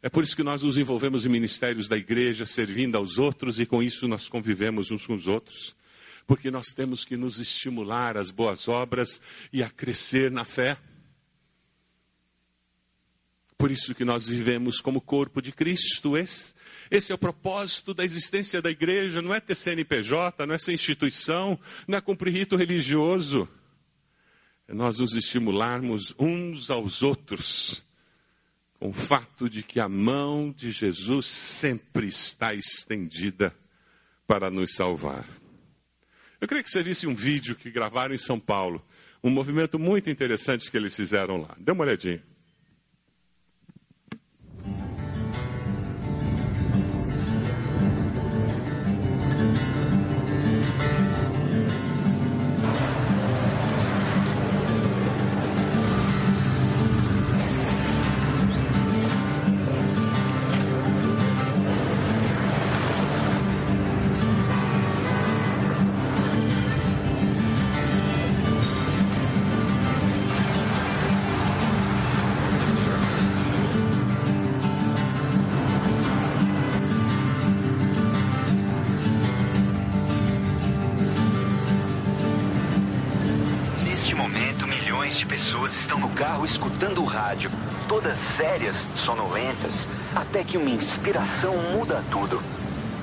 É 0.00 0.08
por 0.08 0.22
isso 0.22 0.36
que 0.36 0.42
nós 0.44 0.62
nos 0.62 0.78
envolvemos 0.78 1.26
em 1.26 1.28
ministérios 1.28 1.88
da 1.88 1.96
igreja, 1.96 2.46
servindo 2.46 2.96
aos 2.96 3.18
outros 3.18 3.58
e 3.58 3.66
com 3.66 3.82
isso 3.82 4.06
nós 4.06 4.28
convivemos 4.28 4.90
uns 4.92 5.04
com 5.04 5.14
os 5.14 5.26
outros. 5.26 5.76
Porque 6.28 6.48
nós 6.48 6.68
temos 6.68 7.04
que 7.04 7.16
nos 7.16 7.40
estimular 7.40 8.16
às 8.16 8.30
boas 8.30 8.68
obras 8.68 9.20
e 9.52 9.60
a 9.60 9.68
crescer 9.68 10.30
na 10.30 10.44
fé. 10.44 10.78
Por 13.58 13.70
isso 13.70 13.96
que 13.96 14.04
nós 14.04 14.26
vivemos 14.26 14.80
como 14.80 15.00
corpo 15.00 15.42
de 15.42 15.50
Cristo. 15.50 16.16
Esse, 16.16 16.54
esse 16.90 17.12
é 17.12 17.14
o 17.14 17.18
propósito 17.18 17.94
da 17.94 18.04
existência 18.04 18.60
da 18.60 18.70
igreja. 18.70 19.22
Não 19.22 19.32
é 19.32 19.40
ter 19.40 19.54
CNPJ, 19.54 20.44
não 20.44 20.54
é 20.54 20.58
ser 20.58 20.72
instituição, 20.72 21.58
não 21.86 21.96
é 21.96 22.00
cumprir 22.00 22.32
rito 22.32 22.56
religioso. 22.56 23.48
É 24.66 24.74
nós 24.74 24.98
nos 24.98 25.14
estimularmos 25.14 26.14
uns 26.18 26.70
aos 26.70 27.02
outros 27.02 27.84
com 28.80 28.88
o 28.88 28.94
fato 28.94 29.48
de 29.48 29.62
que 29.62 29.78
a 29.78 29.88
mão 29.88 30.50
de 30.50 30.72
Jesus 30.72 31.26
sempre 31.26 32.08
está 32.08 32.54
estendida 32.54 33.54
para 34.26 34.50
nos 34.50 34.72
salvar. 34.72 35.28
Eu 36.40 36.48
queria 36.48 36.62
que 36.62 36.70
você 36.70 36.82
visse 36.82 37.06
um 37.06 37.14
vídeo 37.14 37.54
que 37.54 37.70
gravaram 37.70 38.14
em 38.14 38.18
São 38.18 38.40
Paulo, 38.40 38.82
um 39.22 39.28
movimento 39.28 39.78
muito 39.78 40.08
interessante 40.08 40.70
que 40.70 40.76
eles 40.76 40.96
fizeram 40.96 41.42
lá. 41.42 41.54
Dê 41.58 41.72
uma 41.72 41.84
olhadinha. 41.84 42.24
Todas 87.90 88.18
sérias, 88.36 88.76
sonolentas, 88.94 89.88
até 90.14 90.44
que 90.44 90.56
uma 90.56 90.70
inspiração 90.70 91.56
muda 91.72 92.04
tudo. 92.10 92.40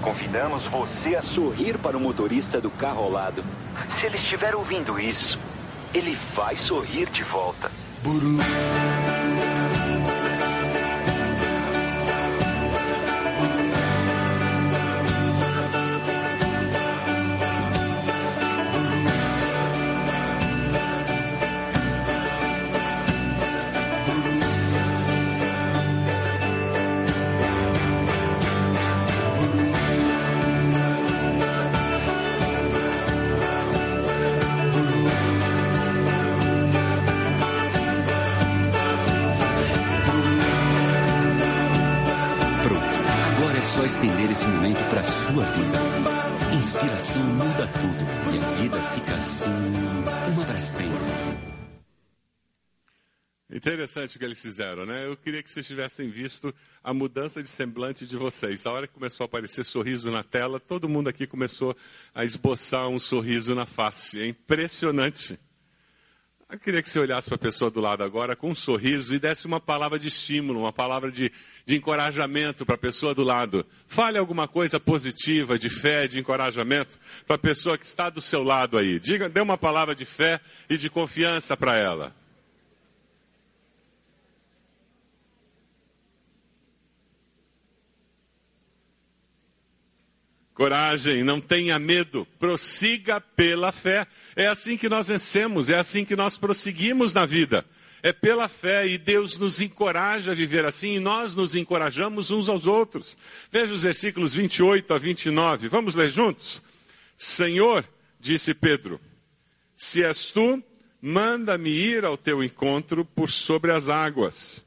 Convidamos 0.01 0.63
você 0.63 1.15
a 1.15 1.21
sorrir 1.21 1.77
para 1.77 1.97
o 1.97 1.99
motorista 1.99 2.61
do 2.61 2.69
carro 2.69 3.03
ao 3.03 3.11
lado. 3.11 3.43
Se 3.99 4.05
ele 4.05 4.15
estiver 4.15 4.55
ouvindo 4.55 4.97
isso, 4.97 5.37
ele 5.93 6.17
vai 6.33 6.55
sorrir 6.55 7.09
de 7.09 7.21
volta. 7.23 7.69
Buru. 8.01 8.37
Interessante 53.67 54.15
o 54.15 54.19
que 54.19 54.23
eles 54.23 54.41
fizeram, 54.41 54.85
né? 54.85 55.05
Eu 55.05 55.17
queria 55.17 55.43
que 55.43 55.51
vocês 55.51 55.67
tivessem 55.67 56.09
visto 56.09 56.55
a 56.81 56.93
mudança 56.93 57.43
de 57.43 57.49
semblante 57.49 58.07
de 58.07 58.15
vocês. 58.15 58.65
A 58.65 58.71
hora 58.71 58.87
que 58.87 58.93
começou 58.93 59.25
a 59.25 59.27
aparecer 59.27 59.65
sorriso 59.65 60.09
na 60.09 60.23
tela, 60.23 60.57
todo 60.57 60.87
mundo 60.87 61.09
aqui 61.09 61.27
começou 61.27 61.75
a 62.15 62.23
esboçar 62.23 62.87
um 62.87 62.97
sorriso 62.97 63.53
na 63.53 63.65
face. 63.65 64.21
É 64.21 64.25
impressionante. 64.25 65.37
Eu 66.49 66.57
queria 66.57 66.81
que 66.81 66.89
você 66.89 66.97
olhasse 66.97 67.27
para 67.27 67.35
a 67.35 67.39
pessoa 67.39 67.69
do 67.69 67.81
lado 67.81 68.05
agora 68.05 68.37
com 68.37 68.51
um 68.51 68.55
sorriso 68.55 69.13
e 69.13 69.19
desse 69.19 69.45
uma 69.45 69.59
palavra 69.59 69.99
de 69.99 70.07
estímulo, 70.07 70.61
uma 70.61 70.71
palavra 70.71 71.11
de, 71.11 71.29
de 71.65 71.75
encorajamento 71.75 72.65
para 72.65 72.75
a 72.75 72.77
pessoa 72.77 73.13
do 73.13 73.21
lado. 73.21 73.65
Fale 73.85 74.17
alguma 74.17 74.47
coisa 74.47 74.79
positiva, 74.79 75.59
de 75.59 75.69
fé, 75.69 76.07
de 76.07 76.17
encorajamento 76.17 76.97
para 77.25 77.35
a 77.35 77.39
pessoa 77.39 77.77
que 77.77 77.85
está 77.85 78.09
do 78.09 78.21
seu 78.21 78.43
lado 78.43 78.77
aí. 78.77 78.97
Diga, 78.97 79.27
dê 79.27 79.41
uma 79.41 79.57
palavra 79.57 79.93
de 79.93 80.05
fé 80.05 80.39
e 80.69 80.77
de 80.77 80.89
confiança 80.89 81.57
para 81.57 81.75
ela. 81.75 82.15
Coragem, 90.57 91.23
não 91.23 91.39
tenha 91.39 91.77
medo, 91.77 92.25
prossiga 92.39 93.21
pela 93.21 93.71
fé. 93.71 94.07
É 94.35 94.47
assim 94.47 94.75
que 94.75 94.89
nós 94.89 95.07
vencemos, 95.07 95.69
é 95.69 95.75
assim 95.75 96.03
que 96.03 96.15
nós 96.15 96.35
prosseguimos 96.35 97.13
na 97.13 97.27
vida. 97.27 97.63
É 98.01 98.11
pela 98.11 98.47
fé 98.47 98.87
e 98.87 98.97
Deus 98.97 99.37
nos 99.37 99.61
encoraja 99.61 100.31
a 100.31 100.35
viver 100.35 100.65
assim 100.65 100.95
e 100.95 100.99
nós 100.99 101.35
nos 101.35 101.53
encorajamos 101.53 102.31
uns 102.31 102.49
aos 102.49 102.65
outros. 102.65 103.15
Veja 103.51 103.71
os 103.71 103.83
versículos 103.83 104.33
28 104.33 104.95
a 104.95 104.97
29. 104.97 105.67
Vamos 105.67 105.93
ler 105.93 106.09
juntos? 106.09 106.59
Senhor, 107.15 107.87
disse 108.19 108.55
Pedro, 108.55 108.99
se 109.75 110.03
és 110.03 110.31
tu, 110.31 110.63
manda-me 110.99 111.69
ir 111.69 112.03
ao 112.03 112.17
teu 112.17 112.43
encontro 112.43 113.05
por 113.05 113.29
sobre 113.29 113.71
as 113.71 113.87
águas. 113.87 114.65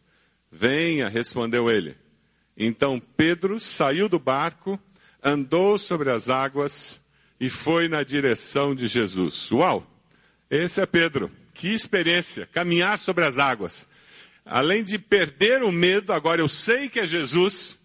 Venha, 0.53 1.09
respondeu 1.09 1.69
ele. 1.69 1.97
Então 2.57 3.03
Pedro 3.17 3.59
saiu 3.59 4.09
do 4.09 4.21
barco, 4.21 4.79
andou 5.23 5.79
sobre 5.79 6.11
as 6.11 6.29
águas 6.29 7.01
e 7.39 7.49
foi 7.49 7.89
na 7.89 8.03
direção 8.03 8.75
de 8.75 8.87
Jesus. 8.87 9.51
Uau! 9.51 9.87
Esse 10.51 10.81
é 10.81 10.87
Pedro. 10.87 11.31
Que 11.55 11.69
experiência! 11.69 12.47
Caminhar 12.53 12.99
sobre 12.99 13.25
as 13.25 13.39
águas. 13.39 13.89
Além 14.45 14.83
de 14.83 14.99
perder 14.99 15.63
o 15.63 15.71
medo, 15.71 16.13
agora 16.13 16.41
eu 16.41 16.49
sei 16.49 16.89
que 16.89 17.01
é 17.01 17.07
Jesus, 17.07 17.79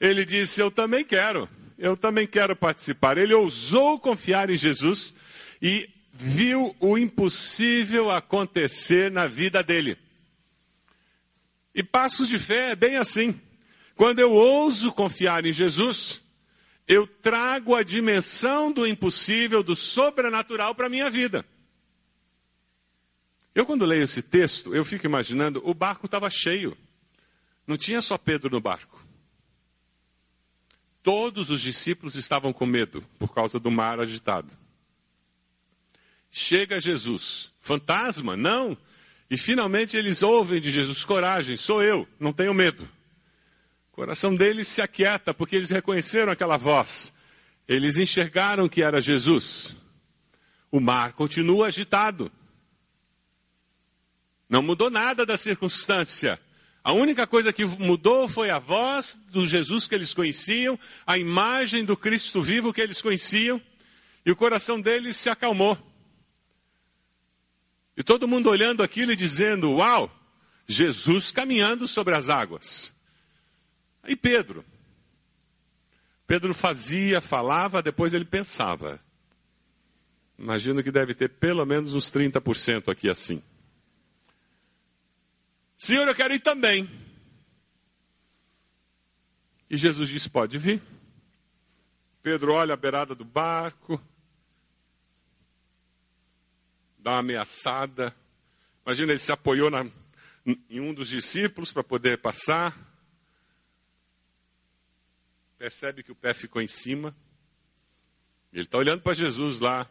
ele 0.00 0.24
disse: 0.24 0.60
Eu 0.60 0.70
também 0.70 1.04
quero, 1.04 1.48
eu 1.78 1.96
também 1.96 2.26
quero 2.26 2.54
participar. 2.54 3.18
Ele 3.18 3.34
ousou 3.34 3.98
confiar 3.98 4.50
em 4.50 4.56
Jesus 4.56 5.14
e 5.60 5.88
viu 6.12 6.76
o 6.78 6.98
impossível 6.98 8.10
acontecer 8.10 9.10
na 9.10 9.26
vida 9.26 9.62
dele. 9.62 9.96
E 11.74 11.82
passos 11.82 12.28
de 12.28 12.38
fé 12.38 12.70
é 12.70 12.76
bem 12.76 12.96
assim. 12.96 13.40
Quando 13.94 14.18
eu 14.18 14.32
ouso 14.32 14.92
confiar 14.92 15.44
em 15.46 15.52
Jesus, 15.52 16.21
eu 16.92 17.06
trago 17.06 17.74
a 17.74 17.82
dimensão 17.82 18.70
do 18.70 18.86
impossível, 18.86 19.62
do 19.62 19.74
sobrenatural 19.74 20.74
para 20.74 20.88
a 20.88 20.90
minha 20.90 21.10
vida. 21.10 21.42
Eu, 23.54 23.64
quando 23.64 23.86
leio 23.86 24.04
esse 24.04 24.20
texto, 24.20 24.74
eu 24.74 24.84
fico 24.84 25.06
imaginando, 25.06 25.62
o 25.64 25.72
barco 25.72 26.04
estava 26.04 26.28
cheio. 26.28 26.76
Não 27.66 27.78
tinha 27.78 28.02
só 28.02 28.18
Pedro 28.18 28.50
no 28.50 28.60
barco. 28.60 29.02
Todos 31.02 31.48
os 31.48 31.62
discípulos 31.62 32.14
estavam 32.14 32.52
com 32.52 32.66
medo 32.66 33.02
por 33.18 33.32
causa 33.34 33.58
do 33.58 33.70
mar 33.70 33.98
agitado. 33.98 34.50
Chega 36.30 36.78
Jesus. 36.78 37.54
Fantasma? 37.58 38.36
Não. 38.36 38.76
E 39.30 39.38
finalmente 39.38 39.96
eles 39.96 40.22
ouvem 40.22 40.60
de 40.60 40.70
Jesus: 40.70 41.06
coragem, 41.06 41.56
sou 41.56 41.82
eu, 41.82 42.06
não 42.20 42.34
tenho 42.34 42.52
medo. 42.52 42.86
O 43.92 43.96
coração 43.96 44.34
deles 44.34 44.68
se 44.68 44.80
aquieta 44.80 45.34
porque 45.34 45.54
eles 45.54 45.70
reconheceram 45.70 46.32
aquela 46.32 46.56
voz. 46.56 47.12
Eles 47.68 47.98
enxergaram 47.98 48.66
que 48.66 48.82
era 48.82 49.02
Jesus. 49.02 49.76
O 50.70 50.80
mar 50.80 51.12
continua 51.12 51.66
agitado. 51.66 52.32
Não 54.48 54.62
mudou 54.62 54.88
nada 54.88 55.26
da 55.26 55.36
circunstância. 55.36 56.40
A 56.82 56.92
única 56.92 57.26
coisa 57.26 57.52
que 57.52 57.66
mudou 57.66 58.26
foi 58.28 58.48
a 58.48 58.58
voz 58.58 59.16
do 59.30 59.46
Jesus 59.46 59.86
que 59.86 59.94
eles 59.94 60.14
conheciam, 60.14 60.78
a 61.06 61.18
imagem 61.18 61.84
do 61.84 61.96
Cristo 61.96 62.42
vivo 62.42 62.72
que 62.72 62.80
eles 62.80 63.00
conheciam, 63.02 63.60
e 64.24 64.30
o 64.30 64.36
coração 64.36 64.80
deles 64.80 65.18
se 65.18 65.28
acalmou. 65.28 65.78
E 67.94 68.02
todo 68.02 68.26
mundo 68.26 68.48
olhando 68.48 68.82
aquilo 68.82 69.12
e 69.12 69.16
dizendo: 69.16 69.70
Uau, 69.76 70.10
Jesus 70.66 71.30
caminhando 71.30 71.86
sobre 71.86 72.14
as 72.14 72.30
águas. 72.30 72.92
Aí 74.02 74.16
Pedro. 74.16 74.64
Pedro 76.26 76.54
fazia, 76.54 77.20
falava, 77.20 77.82
depois 77.82 78.14
ele 78.14 78.24
pensava. 78.24 79.00
Imagino 80.38 80.82
que 80.82 80.90
deve 80.90 81.14
ter 81.14 81.28
pelo 81.28 81.64
menos 81.64 81.94
uns 81.94 82.10
30% 82.10 82.90
aqui 82.90 83.08
assim. 83.08 83.42
Senhor, 85.76 86.06
eu 86.06 86.14
quero 86.14 86.34
ir 86.34 86.40
também. 86.40 86.88
E 89.68 89.76
Jesus 89.76 90.08
disse: 90.08 90.28
Pode 90.28 90.58
vir. 90.58 90.82
Pedro 92.22 92.52
olha 92.52 92.74
a 92.74 92.76
beirada 92.76 93.14
do 93.14 93.24
barco, 93.24 94.00
dá 96.98 97.12
uma 97.12 97.18
ameaçada. 97.18 98.14
Imagina, 98.86 99.12
ele 99.12 99.18
se 99.18 99.32
apoiou 99.32 99.70
na, 99.70 99.84
em 100.70 100.80
um 100.80 100.94
dos 100.94 101.08
discípulos 101.08 101.72
para 101.72 101.82
poder 101.82 102.18
passar. 102.18 102.91
Percebe 105.62 106.02
que 106.02 106.10
o 106.10 106.16
pé 106.16 106.34
ficou 106.34 106.60
em 106.60 106.66
cima. 106.66 107.16
Ele 108.52 108.62
está 108.62 108.78
olhando 108.78 109.00
para 109.00 109.14
Jesus 109.14 109.60
lá, 109.60 109.88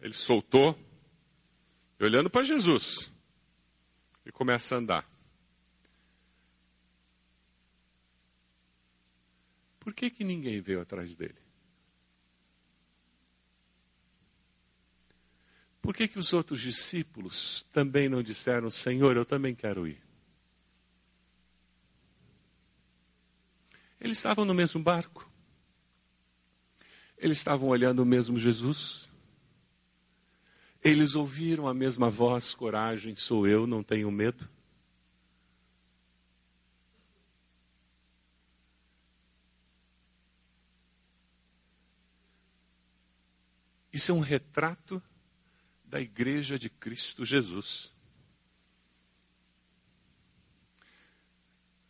Ele 0.00 0.14
soltou, 0.14 0.74
e 2.00 2.04
olhando 2.04 2.30
para 2.30 2.42
Jesus, 2.42 3.12
e 4.24 4.32
começa 4.32 4.76
a 4.76 4.78
andar. 4.78 5.10
Por 9.78 9.92
que, 9.92 10.08
que 10.08 10.24
ninguém 10.24 10.62
veio 10.62 10.80
atrás 10.80 11.14
dele? 11.16 11.47
Por 15.88 15.94
que, 15.94 16.06
que 16.06 16.18
os 16.18 16.34
outros 16.34 16.60
discípulos 16.60 17.64
também 17.72 18.10
não 18.10 18.22
disseram, 18.22 18.68
Senhor, 18.68 19.16
eu 19.16 19.24
também 19.24 19.54
quero 19.54 19.88
ir? 19.88 19.98
Eles 23.98 24.18
estavam 24.18 24.44
no 24.44 24.52
mesmo 24.52 24.82
barco. 24.82 25.32
Eles 27.16 27.38
estavam 27.38 27.70
olhando 27.70 28.00
o 28.00 28.04
mesmo 28.04 28.38
Jesus. 28.38 29.08
Eles 30.84 31.14
ouviram 31.14 31.66
a 31.66 31.72
mesma 31.72 32.10
voz: 32.10 32.54
coragem, 32.54 33.16
sou 33.16 33.46
eu, 33.46 33.66
não 33.66 33.82
tenho 33.82 34.10
medo. 34.10 34.46
Isso 43.90 44.12
é 44.12 44.14
um 44.14 44.20
retrato 44.20 45.02
da 45.88 46.00
igreja 46.00 46.58
de 46.58 46.68
Cristo 46.68 47.24
Jesus. 47.24 47.94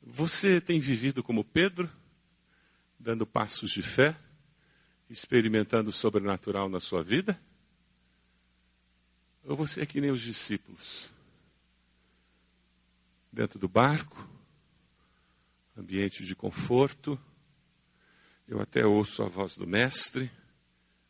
Você 0.01 0.61
tem 0.61 0.79
vivido 0.79 1.23
como 1.23 1.45
Pedro, 1.45 1.91
dando 2.99 3.27
passos 3.27 3.71
de 3.73 3.83
fé, 3.83 4.17
experimentando 5.11 5.91
o 5.91 5.93
sobrenatural 5.93 6.69
na 6.69 6.81
sua 6.81 7.03
vida? 7.03 7.39
Ou 9.45 9.57
você 9.57 9.83
é 9.83 9.87
que 9.87 10.01
nem 10.01 10.13
os 10.13 10.23
discípulos? 10.23 11.13
Dentro 13.33 13.59
do 13.59 13.69
barco, 13.69 14.29
ambiente 15.77 16.25
de 16.25 16.37
conforto, 16.37 17.21
eu 18.47 18.61
até 18.61 18.87
ouço 18.87 19.23
a 19.23 19.29
voz 19.29 19.57
do 19.57 19.67
Mestre, 19.67 20.31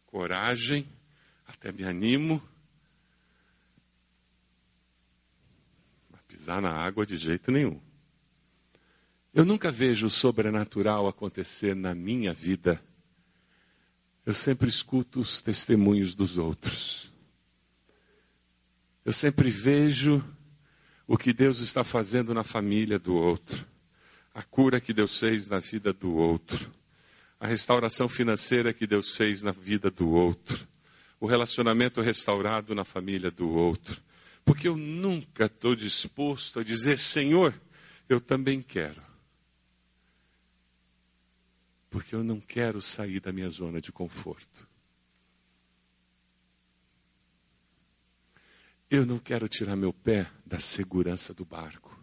coragem, 0.07 0.88
até 1.46 1.70
me 1.70 1.85
animo. 1.85 2.42
Pisar 6.49 6.63
na 6.63 6.71
água 6.71 7.05
de 7.05 7.19
jeito 7.19 7.51
nenhum. 7.53 7.79
Eu 9.35 9.45
nunca 9.45 9.71
vejo 9.71 10.07
o 10.07 10.11
sobrenatural 10.11 11.07
acontecer 11.07 11.77
na 11.77 11.95
minha 11.95 12.33
vida. 12.33 12.83
Eu 14.25 14.33
sempre 14.33 14.67
escuto 14.67 15.21
os 15.21 15.43
testemunhos 15.43 16.15
dos 16.15 16.39
outros. 16.39 17.13
Eu 19.05 19.13
sempre 19.13 19.51
vejo 19.51 20.25
o 21.07 21.19
que 21.19 21.35
Deus 21.35 21.61
está 21.61 21.85
fazendo 21.85 22.33
na 22.33 22.43
família 22.43 22.99
do 22.99 23.15
outro, 23.15 23.67
a 24.33 24.43
cura 24.43 24.81
que 24.81 24.95
Deus 24.95 25.19
fez 25.19 25.49
na 25.49 25.59
vida 25.59 25.93
do 25.93 26.15
outro, 26.15 26.73
a 27.39 27.47
restauração 27.47 28.09
financeira 28.09 28.73
que 28.73 28.87
Deus 28.87 29.15
fez 29.15 29.43
na 29.43 29.53
vida 29.53 29.91
do 29.91 30.09
outro, 30.09 30.67
o 31.21 31.27
relacionamento 31.27 32.01
restaurado 32.01 32.75
na 32.75 32.85
família 32.85 33.31
do 33.31 33.51
outro. 33.51 34.08
Porque 34.49 34.67
eu 34.67 34.79
nunca 34.79 35.45
estou 35.45 35.77
disposto 35.77 36.59
a 36.59 36.65
dizer, 36.65 36.99
Senhor, 36.99 37.55
eu 38.09 38.19
também 38.19 38.63
quero. 38.63 39.03
Porque 41.91 42.15
eu 42.15 42.25
não 42.25 42.41
quero 42.41 42.81
sair 42.81 43.21
da 43.21 43.31
minha 43.31 43.51
zona 43.51 43.79
de 43.79 43.93
conforto. 43.93 44.67
Eu 48.89 49.05
não 49.05 49.19
quero 49.19 49.47
tirar 49.51 49.77
meu 49.77 49.93
pé 49.93 50.33
da 50.47 50.59
segurança 50.59 51.35
do 51.35 51.45
barco 51.45 52.03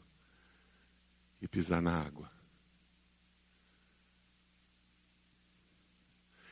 e 1.41 1.47
pisar 1.47 1.81
na 1.81 1.99
água. 1.99 2.31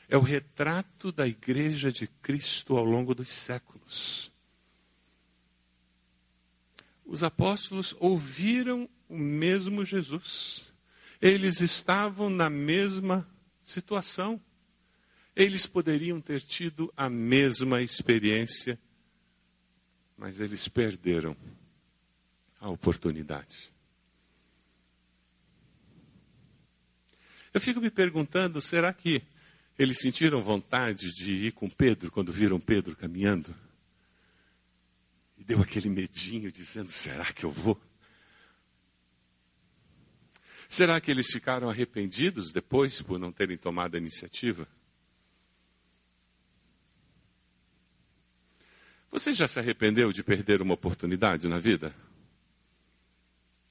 É 0.09 0.17
o 0.17 0.21
retrato 0.21 1.11
da 1.11 1.27
igreja 1.27 1.91
de 1.91 2.07
Cristo 2.07 2.77
ao 2.77 2.83
longo 2.83 3.13
dos 3.13 3.29
séculos. 3.29 4.32
Os 7.05 7.23
apóstolos 7.23 7.95
ouviram 7.99 8.89
o 9.09 9.17
mesmo 9.17 9.83
Jesus. 9.85 10.73
Eles 11.21 11.61
estavam 11.61 12.29
na 12.29 12.49
mesma 12.49 13.27
situação. 13.63 14.41
Eles 15.35 15.65
poderiam 15.65 16.21
ter 16.21 16.41
tido 16.41 16.93
a 16.95 17.09
mesma 17.09 17.81
experiência 17.81 18.79
mas 20.23 20.39
eles 20.39 20.69
perderam 20.69 21.35
a 22.59 22.69
oportunidade. 22.69 23.73
Eu 27.53 27.59
fico 27.59 27.81
me 27.81 27.91
perguntando, 27.91 28.61
será 28.61 28.93
que 28.93 29.21
Eles 29.77 29.97
sentiram 29.99 30.43
vontade 30.43 31.11
de 31.11 31.47
ir 31.47 31.51
com 31.51 31.67
Pedro 31.67 32.11
quando 32.11 32.31
viram 32.31 32.59
Pedro 32.59 32.95
caminhando? 32.95 33.55
E 35.43 35.45
deu 35.45 35.61
aquele 35.61 35.89
medinho 35.89 36.49
dizendo: 36.49 36.89
será 36.89 37.25
que 37.33 37.43
eu 37.43 37.51
vou? 37.51 37.77
Será 40.69 41.01
que 41.01 41.11
eles 41.11 41.29
ficaram 41.29 41.69
arrependidos 41.69 42.53
depois 42.53 43.01
por 43.01 43.19
não 43.19 43.29
terem 43.29 43.57
tomado 43.57 43.95
a 43.95 43.97
iniciativa? 43.97 44.65
Você 49.11 49.33
já 49.33 49.45
se 49.45 49.59
arrependeu 49.59 50.13
de 50.13 50.23
perder 50.23 50.61
uma 50.61 50.75
oportunidade 50.75 51.49
na 51.49 51.59
vida? 51.59 51.93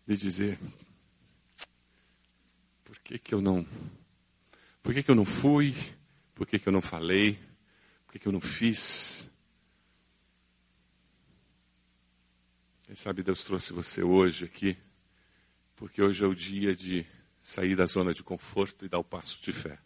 De 0.06 0.14
dizer, 0.14 0.58
por 2.84 2.98
que, 2.98 3.18
que 3.18 3.34
eu 3.34 3.40
não. 3.40 3.66
Por 4.82 4.92
que, 4.92 5.02
que 5.02 5.10
eu 5.10 5.14
não 5.14 5.24
fui? 5.24 5.74
Por 6.34 6.46
que, 6.46 6.58
que 6.58 6.68
eu 6.68 6.72
não 6.72 6.82
falei? 6.82 7.38
Por 8.04 8.12
que, 8.12 8.18
que 8.18 8.28
eu 8.28 8.32
não 8.32 8.42
fiz? 8.42 9.26
Quem 12.92 12.96
sabe 12.98 13.22
Deus 13.22 13.42
trouxe 13.42 13.72
você 13.72 14.02
hoje 14.02 14.44
aqui, 14.44 14.76
porque 15.76 16.02
hoje 16.02 16.22
é 16.22 16.26
o 16.26 16.34
dia 16.34 16.76
de 16.76 17.06
sair 17.40 17.74
da 17.74 17.86
zona 17.86 18.12
de 18.12 18.22
conforto 18.22 18.84
e 18.84 18.88
dar 18.90 18.98
o 18.98 19.02
passo 19.02 19.40
de 19.40 19.50
fé. 19.50 19.78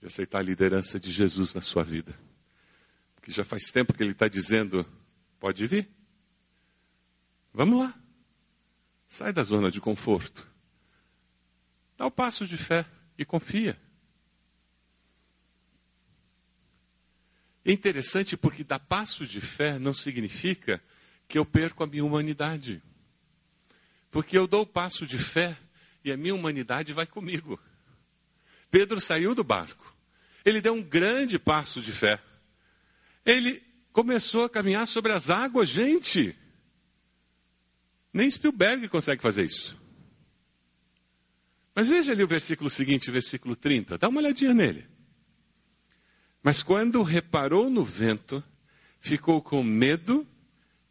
De 0.00 0.06
aceitar 0.06 0.38
a 0.38 0.42
liderança 0.42 0.98
de 0.98 1.10
Jesus 1.12 1.52
na 1.52 1.60
sua 1.60 1.84
vida. 1.84 2.18
Porque 3.14 3.30
já 3.30 3.44
faz 3.44 3.70
tempo 3.70 3.92
que 3.92 4.02
Ele 4.02 4.12
está 4.12 4.26
dizendo: 4.26 4.86
pode 5.38 5.66
vir. 5.66 5.86
Vamos 7.52 7.80
lá. 7.80 7.94
Sai 9.06 9.34
da 9.34 9.42
zona 9.42 9.70
de 9.70 9.82
conforto. 9.82 10.50
Dá 11.98 12.06
o 12.06 12.10
passo 12.10 12.46
de 12.46 12.56
fé 12.56 12.86
e 13.18 13.24
confia. 13.26 13.78
É 17.64 17.72
interessante 17.72 18.36
porque 18.36 18.64
dar 18.64 18.78
passo 18.78 19.26
de 19.26 19.40
fé 19.40 19.78
não 19.78 19.92
significa 19.92 20.82
que 21.28 21.38
eu 21.38 21.44
perco 21.44 21.84
a 21.84 21.86
minha 21.86 22.04
humanidade. 22.04 22.82
Porque 24.10 24.36
eu 24.36 24.46
dou 24.46 24.62
o 24.62 24.66
passo 24.66 25.06
de 25.06 25.18
fé 25.18 25.56
e 26.04 26.10
a 26.10 26.16
minha 26.16 26.34
humanidade 26.34 26.92
vai 26.92 27.06
comigo. 27.06 27.60
Pedro 28.70 29.00
saiu 29.00 29.34
do 29.34 29.44
barco. 29.44 29.94
Ele 30.44 30.60
deu 30.60 30.72
um 30.72 30.82
grande 30.82 31.38
passo 31.38 31.80
de 31.80 31.92
fé. 31.92 32.20
Ele 33.24 33.62
começou 33.92 34.44
a 34.44 34.50
caminhar 34.50 34.88
sobre 34.88 35.12
as 35.12 35.28
águas, 35.28 35.68
gente. 35.68 36.36
Nem 38.12 38.30
Spielberg 38.30 38.88
consegue 38.88 39.22
fazer 39.22 39.44
isso. 39.44 39.78
Mas 41.74 41.88
veja 41.88 42.12
ali 42.12 42.22
o 42.22 42.28
versículo 42.28 42.68
seguinte, 42.68 43.10
o 43.10 43.12
versículo 43.12 43.54
30. 43.54 43.98
Dá 43.98 44.08
uma 44.08 44.20
olhadinha 44.20 44.54
nele. 44.54 44.89
Mas 46.42 46.62
quando 46.62 47.02
reparou 47.02 47.68
no 47.68 47.84
vento, 47.84 48.42
ficou 48.98 49.42
com 49.42 49.62
medo 49.62 50.26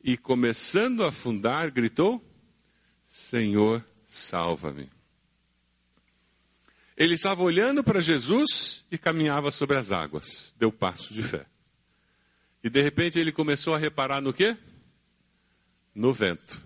e, 0.04 0.16
começando 0.18 1.04
a 1.04 1.10
afundar, 1.10 1.72
gritou: 1.72 2.24
Senhor, 3.06 3.84
salva-me. 4.08 4.90
Ele 6.96 7.16
estava 7.16 7.42
olhando 7.42 7.84
para 7.84 8.02
Jesus 8.02 8.86
e 8.92 8.98
caminhava 8.98 9.52
sobre 9.52 9.78
as 9.78 9.92
águas. 9.92 10.54
Deu 10.60 10.72
passo 10.72 11.14
de 11.14 11.24
fé. 11.24 11.46
E 12.62 12.70
de 12.70 12.82
repente 12.82 13.18
ele 13.18 13.32
começou 13.32 13.74
a 13.74 13.78
reparar 13.78 14.20
no 14.20 14.34
quê? 14.34 14.58
No 15.96 16.14
vento. 16.14 16.62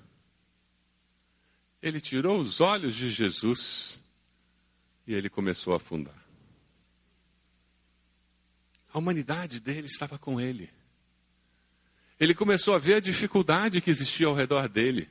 Ele 1.82 2.02
tirou 2.02 2.42
os 2.42 2.62
olhos 2.62 2.96
de 2.96 3.12
Jesus 3.12 4.02
e 5.06 5.14
ele 5.14 5.30
começou 5.30 5.74
a 5.74 5.78
afundar. 5.78 6.23
A 8.94 9.00
humanidade 9.00 9.60
dele 9.60 9.88
estava 9.88 10.20
com 10.20 10.40
ele. 10.40 10.70
Ele 12.20 12.36
começou 12.36 12.76
a 12.76 12.78
ver 12.78 12.96
a 12.96 13.00
dificuldade 13.00 13.82
que 13.82 13.90
existia 13.90 14.28
ao 14.28 14.36
redor 14.36 14.70
dele 14.70 15.10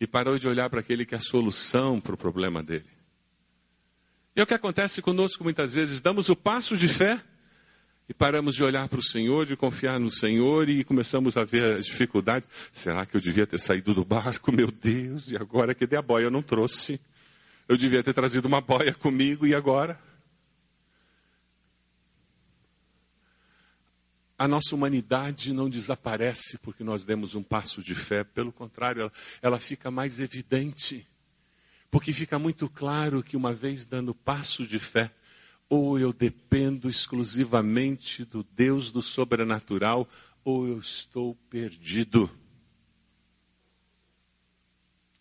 e 0.00 0.06
parou 0.06 0.38
de 0.38 0.46
olhar 0.46 0.70
para 0.70 0.80
aquele 0.80 1.04
que 1.04 1.14
é 1.14 1.18
a 1.18 1.20
solução 1.20 2.00
para 2.00 2.14
o 2.14 2.16
problema 2.16 2.62
dele. 2.62 2.88
E 4.34 4.40
é 4.40 4.42
o 4.42 4.46
que 4.46 4.54
acontece 4.54 5.02
conosco 5.02 5.42
muitas 5.42 5.74
vezes, 5.74 6.00
damos 6.00 6.28
o 6.28 6.36
passo 6.36 6.76
de 6.76 6.88
fé 6.88 7.20
e 8.08 8.14
paramos 8.14 8.54
de 8.54 8.62
olhar 8.62 8.88
para 8.88 9.00
o 9.00 9.04
Senhor, 9.04 9.46
de 9.46 9.56
confiar 9.56 9.98
no 9.98 10.10
Senhor 10.10 10.68
e 10.68 10.84
começamos 10.84 11.36
a 11.36 11.44
ver 11.44 11.78
as 11.78 11.86
dificuldades. 11.86 12.48
Será 12.70 13.04
que 13.04 13.16
eu 13.16 13.20
devia 13.20 13.46
ter 13.46 13.58
saído 13.58 13.92
do 13.92 14.04
barco? 14.04 14.52
Meu 14.52 14.70
Deus, 14.70 15.28
e 15.28 15.36
agora 15.36 15.74
que 15.74 15.86
dei 15.86 15.98
a 15.98 16.02
boia 16.02 16.24
eu 16.24 16.30
não 16.30 16.42
trouxe. 16.42 17.00
Eu 17.68 17.76
devia 17.76 18.02
ter 18.02 18.12
trazido 18.12 18.46
uma 18.46 18.60
boia 18.60 18.94
comigo 18.94 19.46
e 19.46 19.54
agora? 19.54 20.00
A 24.38 24.48
nossa 24.48 24.74
humanidade 24.74 25.52
não 25.52 25.70
desaparece 25.70 26.58
porque 26.58 26.82
nós 26.82 27.04
demos 27.04 27.34
um 27.34 27.42
passo 27.42 27.82
de 27.82 27.94
fé, 27.94 28.24
pelo 28.24 28.52
contrário, 28.52 29.02
ela, 29.02 29.12
ela 29.40 29.58
fica 29.58 29.90
mais 29.90 30.18
evidente. 30.18 31.06
Porque 31.90 32.12
fica 32.12 32.38
muito 32.38 32.68
claro 32.68 33.22
que 33.22 33.36
uma 33.36 33.52
vez 33.52 33.84
dando 33.84 34.14
passo 34.14 34.66
de 34.66 34.78
fé, 34.78 35.14
ou 35.68 35.98
eu 35.98 36.12
dependo 36.12 36.88
exclusivamente 36.88 38.24
do 38.24 38.42
Deus 38.42 38.90
do 38.90 39.02
sobrenatural, 39.02 40.08
ou 40.44 40.66
eu 40.66 40.78
estou 40.78 41.34
perdido. 41.48 42.30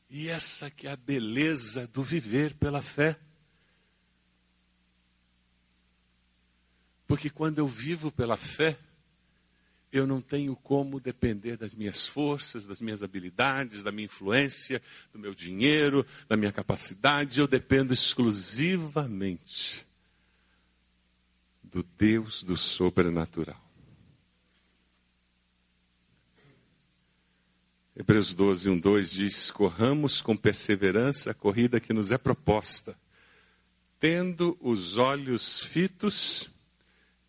E 0.10 0.28
essa 0.28 0.70
que 0.70 0.88
é 0.88 0.92
a 0.92 0.98
beleza 0.98 1.88
do 1.88 2.04
viver 2.04 2.54
pela 2.56 2.82
fé. 2.82 3.18
Porque 7.08 7.30
quando 7.30 7.60
eu 7.60 7.68
vivo 7.68 8.12
pela 8.12 8.36
fé, 8.36 8.78
eu 9.92 10.08
não 10.08 10.22
tenho 10.22 10.56
como 10.56 11.00
depender 11.00 11.58
das 11.58 11.76
minhas 11.76 12.08
forças, 12.08 12.66
das 12.66 12.80
minhas 12.80 13.04
habilidades, 13.04 13.84
da 13.84 13.92
minha 13.92 14.06
influência, 14.06 14.82
do 15.12 15.20
meu 15.20 15.36
dinheiro, 15.36 16.06
da 16.30 16.38
minha 16.38 16.52
capacidade, 16.52 17.40
eu 17.40 17.48
dependo 17.48 17.94
exclusivamente 17.94 19.86
do 21.62 21.84
Deus 21.98 22.44
do 22.44 22.56
sobrenatural. 22.56 23.60
Hebreus 27.94 28.34
12, 28.34 28.70
1, 28.70 28.80
2 28.80 29.12
diz: 29.12 29.52
Corramos 29.52 30.22
com 30.22 30.36
perseverança 30.36 31.32
a 31.32 31.34
corrida 31.34 31.80
que 31.80 31.94
nos 31.94 32.10
é 32.12 32.18
proposta, 32.18 32.98
tendo 34.00 34.58
os 34.62 34.98
olhos 34.98 35.62
fitos 35.62 36.50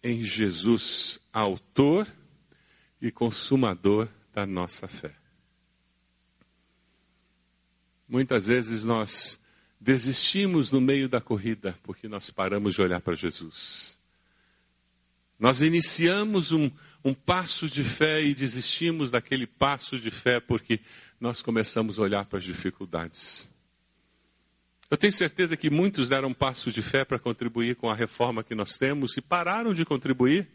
em 0.03 0.23
Jesus, 0.23 1.19
Autor 1.33 2.07
e 3.03 3.11
Consumador 3.11 4.09
da 4.33 4.47
nossa 4.47 4.87
fé. 4.87 5.13
Muitas 8.09 8.47
vezes 8.47 8.85
nós 8.85 9.41
desistimos 9.81 10.71
no 10.71 10.81
meio 10.81 11.09
da 11.09 11.21
corrida 11.21 11.77
porque 11.83 12.07
nós 12.07 12.31
paramos 12.31 12.75
de 12.75 12.81
olhar 12.81 13.01
para 13.01 13.17
Jesus. 13.17 13.99
Nós 15.37 15.61
iniciamos 15.61 16.53
um, 16.53 16.71
um 17.05 17.13
passo 17.13 17.69
de 17.69 17.83
fé 17.83 18.23
e 18.23 18.33
desistimos 18.33 19.11
daquele 19.11 19.49
passo 19.49 19.99
de 19.99 20.11
fé 20.11 20.39
porque 20.39 20.79
nós 21.19 21.43
começamos 21.43 21.99
a 21.99 22.03
olhar 22.03 22.27
para 22.27 22.39
as 22.39 22.45
dificuldades. 22.45 23.51
Eu 24.89 24.97
tenho 24.97 25.13
certeza 25.13 25.57
que 25.57 25.71
muitos 25.71 26.09
deram 26.09 26.33
passos 26.33 26.73
de 26.73 26.83
fé 26.83 27.05
para 27.05 27.19
contribuir 27.19 27.75
com 27.75 27.91
a 27.91 27.95
reforma 27.95 28.45
que 28.45 28.55
nós 28.55 28.77
temos 28.77 29.17
e 29.17 29.21
pararam 29.21 29.75
de 29.75 29.85
contribuir 29.85 30.47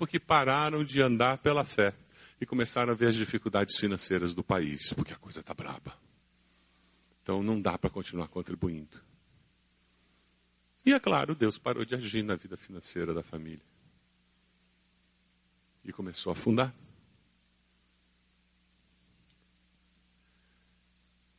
porque 0.00 0.18
pararam 0.18 0.82
de 0.82 1.02
andar 1.02 1.36
pela 1.36 1.62
fé 1.62 1.94
e 2.40 2.46
começaram 2.46 2.90
a 2.90 2.96
ver 2.96 3.08
as 3.08 3.14
dificuldades 3.14 3.76
financeiras 3.76 4.32
do 4.32 4.42
país, 4.42 4.94
porque 4.94 5.12
a 5.12 5.16
coisa 5.16 5.40
está 5.40 5.52
braba. 5.52 5.94
Então 7.22 7.42
não 7.42 7.60
dá 7.60 7.76
para 7.76 7.90
continuar 7.90 8.26
contribuindo. 8.28 8.98
E 10.86 10.94
é 10.94 10.98
claro, 10.98 11.34
Deus 11.34 11.58
parou 11.58 11.84
de 11.84 11.94
agir 11.94 12.22
na 12.22 12.34
vida 12.34 12.56
financeira 12.56 13.12
da 13.12 13.22
família 13.22 13.62
e 15.84 15.92
começou 15.92 16.30
a 16.30 16.32
afundar. 16.32 16.74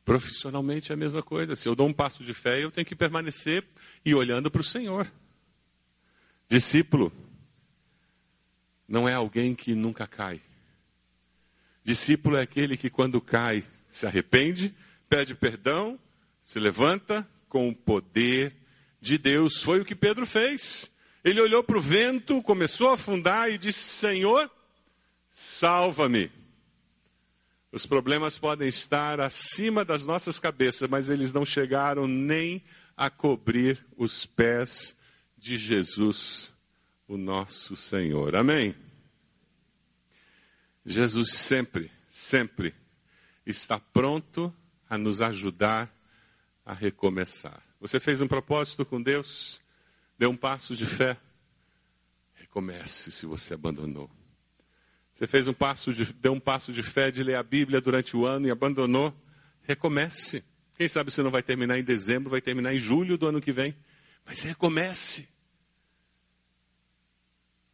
Profissionalmente 0.04 0.92
é 0.92 0.94
a 0.94 0.96
mesma 0.96 1.20
coisa. 1.20 1.56
Se 1.56 1.68
eu 1.68 1.74
dou 1.74 1.88
um 1.88 1.92
passo 1.92 2.22
de 2.22 2.32
fé, 2.32 2.62
eu 2.62 2.70
tenho 2.70 2.86
que 2.86 2.94
permanecer 2.94 3.66
e 4.04 4.14
olhando 4.14 4.52
para 4.52 4.60
o 4.60 4.64
Senhor. 4.64 5.10
Discípulo 6.48 7.12
não 8.92 9.08
é 9.08 9.14
alguém 9.14 9.54
que 9.54 9.74
nunca 9.74 10.06
cai. 10.06 10.38
Discípulo 11.82 12.36
é 12.36 12.42
aquele 12.42 12.76
que, 12.76 12.90
quando 12.90 13.22
cai, 13.22 13.64
se 13.88 14.06
arrepende, 14.06 14.74
pede 15.08 15.34
perdão, 15.34 15.98
se 16.42 16.60
levanta 16.60 17.26
com 17.48 17.70
o 17.70 17.74
poder 17.74 18.54
de 19.00 19.16
Deus. 19.16 19.62
Foi 19.62 19.80
o 19.80 19.84
que 19.86 19.94
Pedro 19.94 20.26
fez. 20.26 20.92
Ele 21.24 21.40
olhou 21.40 21.64
para 21.64 21.78
o 21.78 21.80
vento, 21.80 22.42
começou 22.42 22.90
a 22.90 22.94
afundar 22.94 23.50
e 23.50 23.56
disse: 23.56 23.80
Senhor, 23.80 24.50
salva-me. 25.30 26.30
Os 27.72 27.86
problemas 27.86 28.38
podem 28.38 28.68
estar 28.68 29.22
acima 29.22 29.86
das 29.86 30.04
nossas 30.04 30.38
cabeças, 30.38 30.86
mas 30.86 31.08
eles 31.08 31.32
não 31.32 31.46
chegaram 31.46 32.06
nem 32.06 32.62
a 32.94 33.08
cobrir 33.08 33.82
os 33.96 34.26
pés 34.26 34.94
de 35.38 35.56
Jesus, 35.56 36.51
o 37.12 37.18
nosso 37.18 37.76
Senhor. 37.76 38.34
Amém? 38.34 38.74
Jesus 40.84 41.32
sempre, 41.34 41.92
sempre 42.08 42.74
está 43.44 43.78
pronto 43.78 44.52
a 44.88 44.96
nos 44.96 45.20
ajudar 45.20 45.94
a 46.64 46.72
recomeçar. 46.72 47.62
Você 47.78 48.00
fez 48.00 48.22
um 48.22 48.26
propósito 48.26 48.86
com 48.86 49.02
Deus, 49.02 49.60
deu 50.18 50.30
um 50.30 50.36
passo 50.36 50.74
de 50.74 50.86
fé, 50.86 51.18
recomece 52.34 53.12
se 53.12 53.26
você 53.26 53.52
abandonou. 53.52 54.10
Você 55.12 55.26
fez 55.26 55.46
um 55.46 55.52
passo 55.52 55.92
de, 55.92 56.10
deu 56.14 56.32
um 56.32 56.40
passo 56.40 56.72
de 56.72 56.82
fé 56.82 57.10
de 57.10 57.22
ler 57.22 57.36
a 57.36 57.42
Bíblia 57.42 57.78
durante 57.82 58.16
o 58.16 58.24
ano 58.24 58.46
e 58.46 58.50
abandonou, 58.50 59.14
recomece. 59.64 60.42
Quem 60.76 60.88
sabe 60.88 61.10
você 61.10 61.22
não 61.22 61.30
vai 61.30 61.42
terminar 61.42 61.78
em 61.78 61.84
dezembro, 61.84 62.30
vai 62.30 62.40
terminar 62.40 62.72
em 62.72 62.78
julho 62.78 63.18
do 63.18 63.26
ano 63.26 63.40
que 63.40 63.52
vem, 63.52 63.76
mas 64.24 64.42
recomece. 64.42 65.31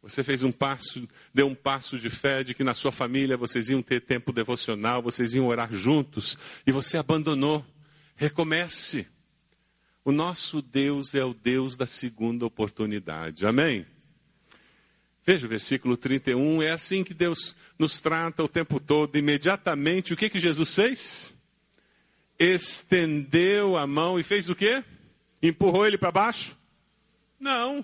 Você 0.01 0.23
fez 0.23 0.43
um 0.43 0.51
passo, 0.51 1.05
deu 1.33 1.47
um 1.47 1.55
passo 1.55 1.97
de 1.97 2.09
fé 2.09 2.41
de 2.41 2.53
que 2.53 2.63
na 2.63 2.73
sua 2.73 2.91
família 2.91 3.35
vocês 3.35 3.67
iam 3.67 3.81
ter 3.81 3.99
tempo 3.99 4.31
devocional, 4.31 5.01
vocês 5.01 5.33
iam 5.33 5.47
orar 5.47 5.73
juntos, 5.73 6.37
e 6.65 6.71
você 6.71 6.97
abandonou. 6.97 7.65
Recomece. 8.15 9.07
O 10.03 10.11
nosso 10.11 10.61
Deus 10.61 11.15
é 11.15 11.23
o 11.23 11.33
Deus 11.33 11.75
da 11.75 11.85
segunda 11.85 12.45
oportunidade. 12.45 13.45
Amém? 13.45 13.85
Veja 15.25 15.45
o 15.45 15.49
versículo 15.49 15.97
31, 15.97 16.63
é 16.63 16.71
assim 16.71 17.03
que 17.03 17.13
Deus 17.13 17.55
nos 17.77 17.99
trata 17.99 18.41
o 18.41 18.47
tempo 18.47 18.79
todo. 18.79 19.17
Imediatamente, 19.17 20.13
o 20.13 20.17
que, 20.17 20.29
que 20.29 20.39
Jesus 20.39 20.73
fez? 20.73 21.37
Estendeu 22.39 23.75
a 23.75 23.85
mão 23.85 24.17
e 24.17 24.23
fez 24.23 24.49
o 24.49 24.55
quê? 24.55 24.83
Empurrou 25.43 25.85
ele 25.85 25.97
para 25.97 26.11
baixo? 26.11 26.57
Não 27.37 27.83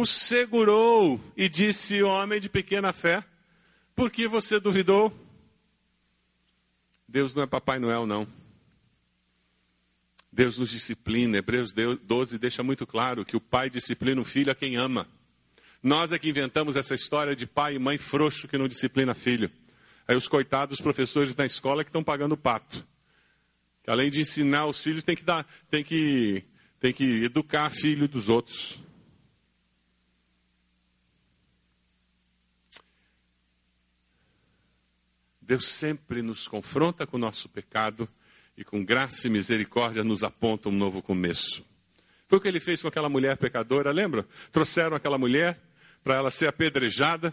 o 0.00 0.06
segurou 0.06 1.20
e 1.36 1.48
disse: 1.48 2.02
Homem 2.02 2.40
de 2.40 2.48
pequena 2.48 2.92
fé, 2.92 3.24
por 3.94 4.10
que 4.10 4.28
você 4.28 4.60
duvidou? 4.60 5.12
Deus 7.06 7.34
não 7.34 7.42
é 7.42 7.46
Papai 7.46 7.78
Noel, 7.78 8.06
não. 8.06 8.28
Deus 10.30 10.58
nos 10.58 10.70
disciplina. 10.70 11.38
Hebreus 11.38 11.72
12 11.72 12.38
deixa 12.38 12.62
muito 12.62 12.86
claro 12.86 13.24
que 13.24 13.36
o 13.36 13.40
pai 13.40 13.68
disciplina 13.70 14.20
o 14.20 14.24
filho 14.24 14.52
a 14.52 14.54
quem 14.54 14.76
ama. 14.76 15.08
Nós 15.82 16.12
é 16.12 16.18
que 16.18 16.28
inventamos 16.28 16.76
essa 16.76 16.94
história 16.94 17.34
de 17.34 17.46
pai 17.46 17.74
e 17.74 17.78
mãe 17.78 17.98
frouxo 17.98 18.46
que 18.46 18.58
não 18.58 18.68
disciplina 18.68 19.14
filho. 19.14 19.50
Aí 20.06 20.16
os 20.16 20.28
coitados 20.28 20.80
professores 20.80 21.34
da 21.34 21.46
escola 21.46 21.82
que 21.82 21.88
estão 21.88 22.04
pagando 22.04 22.32
o 22.32 22.36
pato. 22.36 22.86
Além 23.86 24.10
de 24.10 24.20
ensinar 24.20 24.66
os 24.66 24.82
filhos, 24.82 25.02
tem 25.02 25.16
que 25.16 25.24
dar, 25.24 25.46
tem 25.70 25.82
que, 25.82 26.44
tem 26.78 26.92
que 26.92 27.24
educar 27.24 27.70
filho 27.70 28.06
dos 28.06 28.28
outros. 28.28 28.78
Deus 35.48 35.66
sempre 35.66 36.20
nos 36.20 36.46
confronta 36.46 37.06
com 37.06 37.16
o 37.16 37.20
nosso 37.20 37.48
pecado 37.48 38.06
e 38.54 38.62
com 38.62 38.84
graça 38.84 39.26
e 39.26 39.30
misericórdia 39.30 40.04
nos 40.04 40.22
aponta 40.22 40.68
um 40.68 40.72
novo 40.72 41.00
começo. 41.00 41.64
Foi 42.28 42.36
o 42.36 42.40
que 42.42 42.48
ele 42.48 42.60
fez 42.60 42.82
com 42.82 42.88
aquela 42.88 43.08
mulher 43.08 43.34
pecadora, 43.38 43.90
lembra? 43.90 44.26
Trouxeram 44.52 44.94
aquela 44.94 45.16
mulher 45.16 45.58
para 46.04 46.16
ela 46.16 46.30
ser 46.30 46.48
apedrejada. 46.48 47.32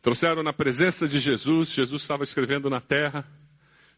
Trouxeram 0.00 0.42
na 0.42 0.54
presença 0.54 1.06
de 1.06 1.20
Jesus, 1.20 1.68
Jesus 1.68 2.00
estava 2.00 2.24
escrevendo 2.24 2.70
na 2.70 2.80
terra. 2.80 3.30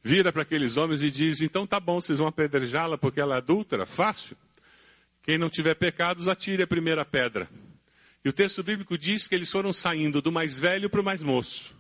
Vira 0.03 0.33
para 0.33 0.43
aqueles 0.43 0.77
homens 0.77 1.05
e 1.05 1.13
diz: 1.13 1.41
Então 1.41 1.69
tá 1.69 1.79
bom, 1.79 2.01
vocês 2.01 2.19
vão 2.19 2.27
apedrejá-la 2.27 2.99
porque 2.99 3.21
ela 3.21 3.37
é 3.37 3.39
adúltera? 3.39 3.87
Fácil. 3.87 4.37
Quem 5.23 5.39
não 5.39 5.49
tiver 5.49 5.77
pecados, 5.77 6.27
atire 6.27 6.65
a 6.65 6.67
primeira 6.67 7.05
pedra. 7.05 7.49
E 8.25 8.29
o 8.29 8.33
texto 8.33 8.65
bíblico 8.65 8.99
diz 8.99 9.29
que 9.29 9.37
eles 9.37 9.53
foram 9.53 9.73
saindo 9.73 10.21
do 10.21 10.33
mais 10.33 10.59
velho 10.59 10.91
para 10.91 11.01
o 11.01 11.05
mais 11.05 11.23
moço. 11.23 11.78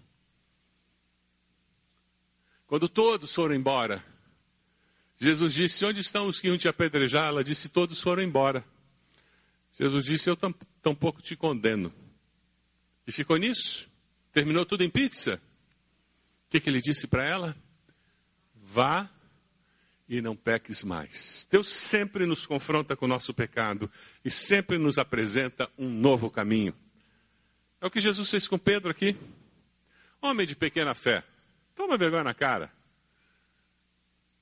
Quando 2.68 2.86
todos 2.86 3.34
foram 3.34 3.54
embora, 3.54 4.04
Jesus 5.16 5.54
disse: 5.54 5.86
Onde 5.86 6.02
estão 6.02 6.28
os 6.28 6.38
que 6.38 6.48
iam 6.48 6.58
te 6.58 6.68
apedrejar? 6.68 7.28
Ela 7.28 7.42
disse: 7.42 7.70
Todos 7.70 7.98
foram 7.98 8.22
embora. 8.22 8.62
Jesus 9.72 10.04
disse: 10.04 10.28
Eu 10.28 10.36
tampouco 10.36 11.22
te 11.22 11.34
condeno. 11.34 11.90
E 13.06 13.10
ficou 13.10 13.38
nisso. 13.38 13.88
Terminou 14.34 14.66
tudo 14.66 14.84
em 14.84 14.90
pizza. 14.90 15.40
O 16.46 16.50
que, 16.50 16.60
que 16.60 16.68
ele 16.68 16.82
disse 16.82 17.06
para 17.06 17.24
ela? 17.24 17.56
Vá 18.54 19.08
e 20.06 20.20
não 20.20 20.36
peques 20.36 20.84
mais. 20.84 21.48
Deus 21.50 21.68
sempre 21.68 22.26
nos 22.26 22.44
confronta 22.44 22.94
com 22.94 23.06
o 23.06 23.08
nosso 23.08 23.32
pecado 23.32 23.90
e 24.22 24.30
sempre 24.30 24.76
nos 24.76 24.98
apresenta 24.98 25.70
um 25.78 25.88
novo 25.88 26.30
caminho. 26.30 26.74
É 27.80 27.86
o 27.86 27.90
que 27.90 28.00
Jesus 28.00 28.28
fez 28.28 28.46
com 28.46 28.58
Pedro 28.58 28.90
aqui. 28.90 29.16
Homem 30.20 30.46
de 30.46 30.54
pequena 30.54 30.94
fé. 30.94 31.24
Toma 31.78 31.96
vergonha 31.96 32.24
na 32.24 32.34
cara. 32.34 32.72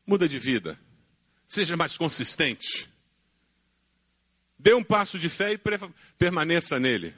Muda 0.07 0.27
de 0.27 0.39
vida. 0.39 0.81
Seja 1.47 1.77
mais 1.77 1.95
consistente. 1.95 2.91
Dê 4.59 4.73
um 4.73 4.83
passo 4.83 5.19
de 5.19 5.29
fé 5.29 5.53
e 5.53 5.61
permaneça 6.17 6.81
nele. 6.81 7.15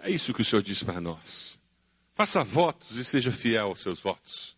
É 0.00 0.10
isso 0.10 0.34
que 0.34 0.42
o 0.42 0.44
Senhor 0.44 0.60
diz 0.60 0.82
para 0.82 1.00
nós. 1.00 1.58
Faça 2.12 2.44
votos 2.44 2.98
e 2.98 3.04
seja 3.04 3.32
fiel 3.32 3.68
aos 3.68 3.80
seus 3.80 3.98
votos. 3.98 4.54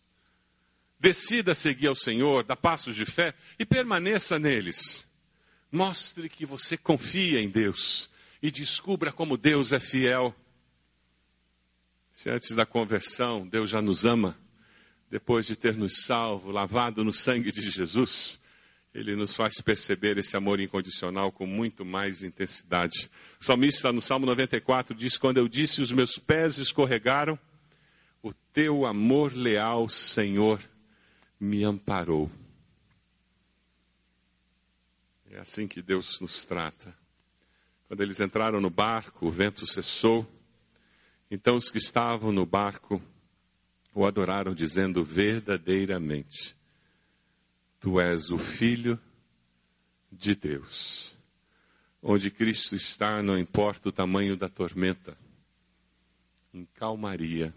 Decida 0.99 1.55
seguir 1.55 1.87
ao 1.87 1.95
Senhor, 1.95 2.43
dá 2.43 2.57
passos 2.57 2.97
de 2.97 3.05
fé 3.05 3.33
e 3.57 3.65
permaneça 3.65 4.37
neles. 4.37 5.07
Mostre 5.71 6.27
que 6.27 6.45
você 6.45 6.75
confia 6.75 7.39
em 7.39 7.49
Deus 7.49 8.09
e 8.41 8.51
descubra 8.51 9.13
como 9.13 9.37
Deus 9.37 9.71
é 9.71 9.79
fiel 9.79 10.35
se 12.13 12.29
antes 12.29 12.51
da 12.51 12.63
conversão 12.65 13.45
Deus 13.45 13.71
já 13.71 13.81
nos 13.81 14.05
ama, 14.05 14.37
depois 15.09 15.47
de 15.47 15.55
ter 15.55 15.75
nos 15.75 16.05
salvo, 16.05 16.51
lavado 16.51 17.03
no 17.03 17.11
sangue 17.11 17.51
de 17.51 17.69
Jesus, 17.69 18.39
ele 18.93 19.15
nos 19.15 19.35
faz 19.35 19.55
perceber 19.55 20.19
esse 20.19 20.37
amor 20.37 20.59
incondicional 20.59 21.31
com 21.31 21.47
muito 21.47 21.83
mais 21.83 22.21
intensidade. 22.21 23.09
O 23.41 23.43
salmista 23.43 23.91
no 23.91 23.99
Salmo 23.99 24.27
94 24.27 24.95
diz: 24.95 25.17
Quando 25.17 25.39
eu 25.39 25.47
disse 25.47 25.81
os 25.81 25.91
meus 25.91 26.19
pés 26.19 26.59
escorregaram, 26.59 27.37
o 28.21 28.31
teu 28.31 28.85
amor 28.85 29.33
leal, 29.33 29.89
Senhor, 29.89 30.63
me 31.39 31.63
amparou. 31.63 32.31
É 35.31 35.39
assim 35.39 35.67
que 35.67 35.81
Deus 35.81 36.19
nos 36.19 36.45
trata. 36.45 36.95
Quando 37.87 38.01
eles 38.01 38.19
entraram 38.19 38.61
no 38.61 38.69
barco, 38.69 39.25
o 39.25 39.31
vento 39.31 39.65
cessou. 39.65 40.27
Então 41.33 41.55
os 41.55 41.71
que 41.71 41.79
estavam 41.79 42.31
no 42.31 42.45
barco 42.45 43.01
o 43.91 44.05
adoraram, 44.05 44.53
dizendo 44.53 45.03
verdadeiramente: 45.03 46.55
Tu 47.79 47.99
és 47.99 48.29
o 48.29 48.37
Filho 48.37 48.99
de 50.11 50.35
Deus. 50.35 51.17
Onde 52.03 52.29
Cristo 52.29 52.75
está, 52.75 53.23
não 53.23 53.35
importa 53.35 53.89
o 53.89 53.91
tamanho 53.91 54.37
da 54.37 54.47
tormenta, 54.47 55.17
em 56.53 56.65
calmaria 56.75 57.51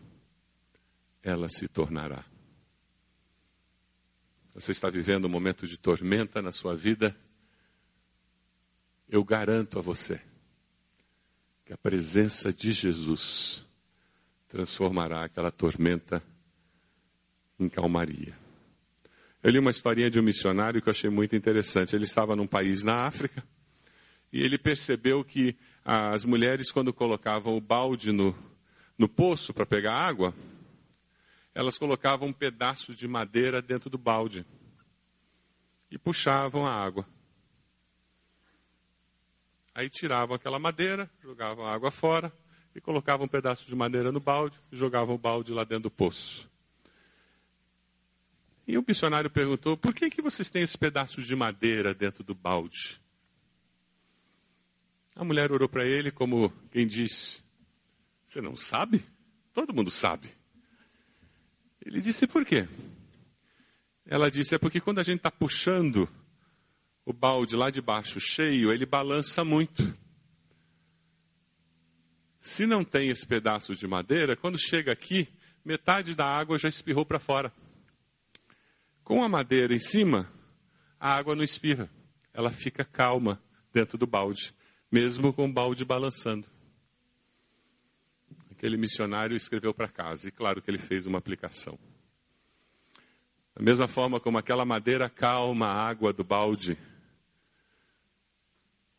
ela 1.23 1.47
se 1.47 1.69
tornará. 1.69 2.25
Você 4.55 4.73
está 4.73 4.89
vivendo 4.89 5.27
um 5.27 5.31
momento 5.31 5.67
de 5.67 5.77
tormenta 5.77 6.41
na 6.41 6.51
sua 6.51 6.75
vida? 6.75 7.15
Eu 9.07 9.23
garanto 9.23 9.79
a 9.79 9.83
você 9.83 10.19
que 11.67 11.75
a 11.75 11.77
presença 11.77 12.51
de 12.55 12.73
Jesus 12.73 13.66
transformará 14.49 15.25
aquela 15.25 15.51
tormenta 15.51 16.23
em 17.59 17.69
calmaria. 17.69 18.37
Eu 19.43 19.51
li 19.51 19.59
uma 19.59 19.71
historinha 19.71 20.11
de 20.11 20.19
um 20.19 20.23
missionário 20.23 20.83
que 20.83 20.89
eu 20.89 20.93
achei 20.93 21.11
muito 21.11 21.37
interessante. 21.37 21.95
Ele 21.95 22.05
estava 22.05 22.35
num 22.35 22.47
país 22.47 22.83
na 22.83 23.07
África 23.07 23.45
e 24.33 24.43
ele 24.43 24.59
percebeu 24.59 25.25
que 25.25 25.57
as 25.85 26.25
mulheres, 26.25 26.71
quando 26.71 26.93
colocavam 26.93 27.57
o 27.57 27.61
balde 27.61 28.11
no, 28.11 28.37
no 28.99 29.09
poço 29.09 29.55
para 29.55 29.65
pegar 29.65 29.95
água, 29.95 30.35
elas 31.55 31.79
colocavam 31.79 32.29
um 32.29 32.33
pedaço 32.33 32.95
de 32.95 33.07
madeira 33.07 33.63
dentro 33.63 33.89
do 33.89 33.97
balde 33.97 34.45
e 35.91 35.97
puxavam 35.97 36.67
a 36.67 36.73
água. 36.73 37.07
Aí 39.75 39.89
tiravam 39.89 40.35
aquela 40.35 40.59
madeira, 40.59 41.09
jogavam 41.23 41.65
a 41.65 41.73
água 41.73 41.91
fora, 41.91 42.33
e 42.77 42.81
colocava 42.81 43.25
um 43.25 43.29
pedaço 43.29 43.67
de 43.67 43.75
madeira 43.75 44.13
no 44.13 44.21
balde 44.21 44.61
e 44.71 44.77
jogava 44.77 45.11
o 45.11 45.17
balde 45.17 45.51
lá 45.51 45.65
dentro 45.65 45.85
do 45.85 45.91
poço. 45.91 46.47
E 48.69 48.77
o 48.77 48.85
missionário 48.87 49.31
perguntou: 49.31 49.79
por 49.79 49.95
que, 49.95 50.11
que 50.11 50.21
vocês 50.21 50.51
têm 50.51 50.63
esse 50.63 50.77
pedaço 50.77 51.23
de 51.23 51.35
madeira 51.35 51.95
dentro 51.95 52.23
do 52.23 52.35
balde? 52.35 53.01
A 55.15 55.25
mulher 55.25 55.51
orou 55.51 55.69
para 55.71 55.87
ele 55.87 56.11
como 56.11 56.53
quem 56.71 56.87
diz: 56.87 57.43
Você 58.27 58.43
não 58.43 58.55
sabe? 58.55 59.03
Todo 59.55 59.73
mundo 59.73 59.91
sabe. 59.91 60.29
Ele 61.83 62.03
disse: 62.03 62.27
Por 62.27 62.45
quê? 62.45 62.69
Ela 64.05 64.31
disse: 64.31 64.55
É 64.55 64.59
porque 64.59 64.83
quando 64.83 64.99
a 64.99 65.03
gente 65.03 65.21
está 65.21 65.31
puxando 65.31 66.07
o 67.07 67.13
balde 67.13 67.57
lá 67.57 67.71
de 67.71 67.81
baixo 67.81 68.21
cheio, 68.21 68.71
ele 68.71 68.85
balança 68.85 69.43
muito. 69.43 69.97
Se 72.47 72.65
não 72.65 72.85
tem 72.85 73.09
esse 73.09 73.27
pedaço 73.27 73.75
de 73.75 73.89
madeira, 73.89 74.37
quando 74.37 74.57
chega 74.57 74.93
aqui, 74.93 75.29
metade 75.65 76.15
da 76.15 76.25
água 76.25 76.57
já 76.57 76.69
espirrou 76.69 77.05
para 77.05 77.19
fora. 77.19 77.53
Com 79.03 79.25
a 79.25 79.29
madeira 79.29 79.75
em 79.75 79.81
cima, 79.81 80.33
a 80.99 81.13
água 81.13 81.35
não 81.35 81.43
espirra. 81.43 81.91
Ela 82.33 82.53
fica 82.53 82.85
calma 82.85 83.43
dentro 83.73 83.99
do 83.99 84.07
balde, 84.07 84.55
mesmo 84.93 85.33
com 85.33 85.45
o 85.45 85.53
balde 85.53 85.85
balançando. 85.85 86.47
Aquele 88.53 88.77
missionário 88.77 89.37
escreveu 89.37 89.75
para 89.75 89.89
casa, 89.89 90.29
e 90.29 90.31
claro 90.31 90.63
que 90.63 90.71
ele 90.71 90.79
fez 90.79 91.05
uma 91.05 91.19
aplicação. 91.19 91.77
Da 93.57 93.61
mesma 93.65 93.89
forma 93.89 94.21
como 94.21 94.39
aquela 94.39 94.65
madeira 94.65 95.11
calma 95.11 95.67
a 95.67 95.89
água 95.89 96.13
do 96.13 96.23
balde, 96.23 96.79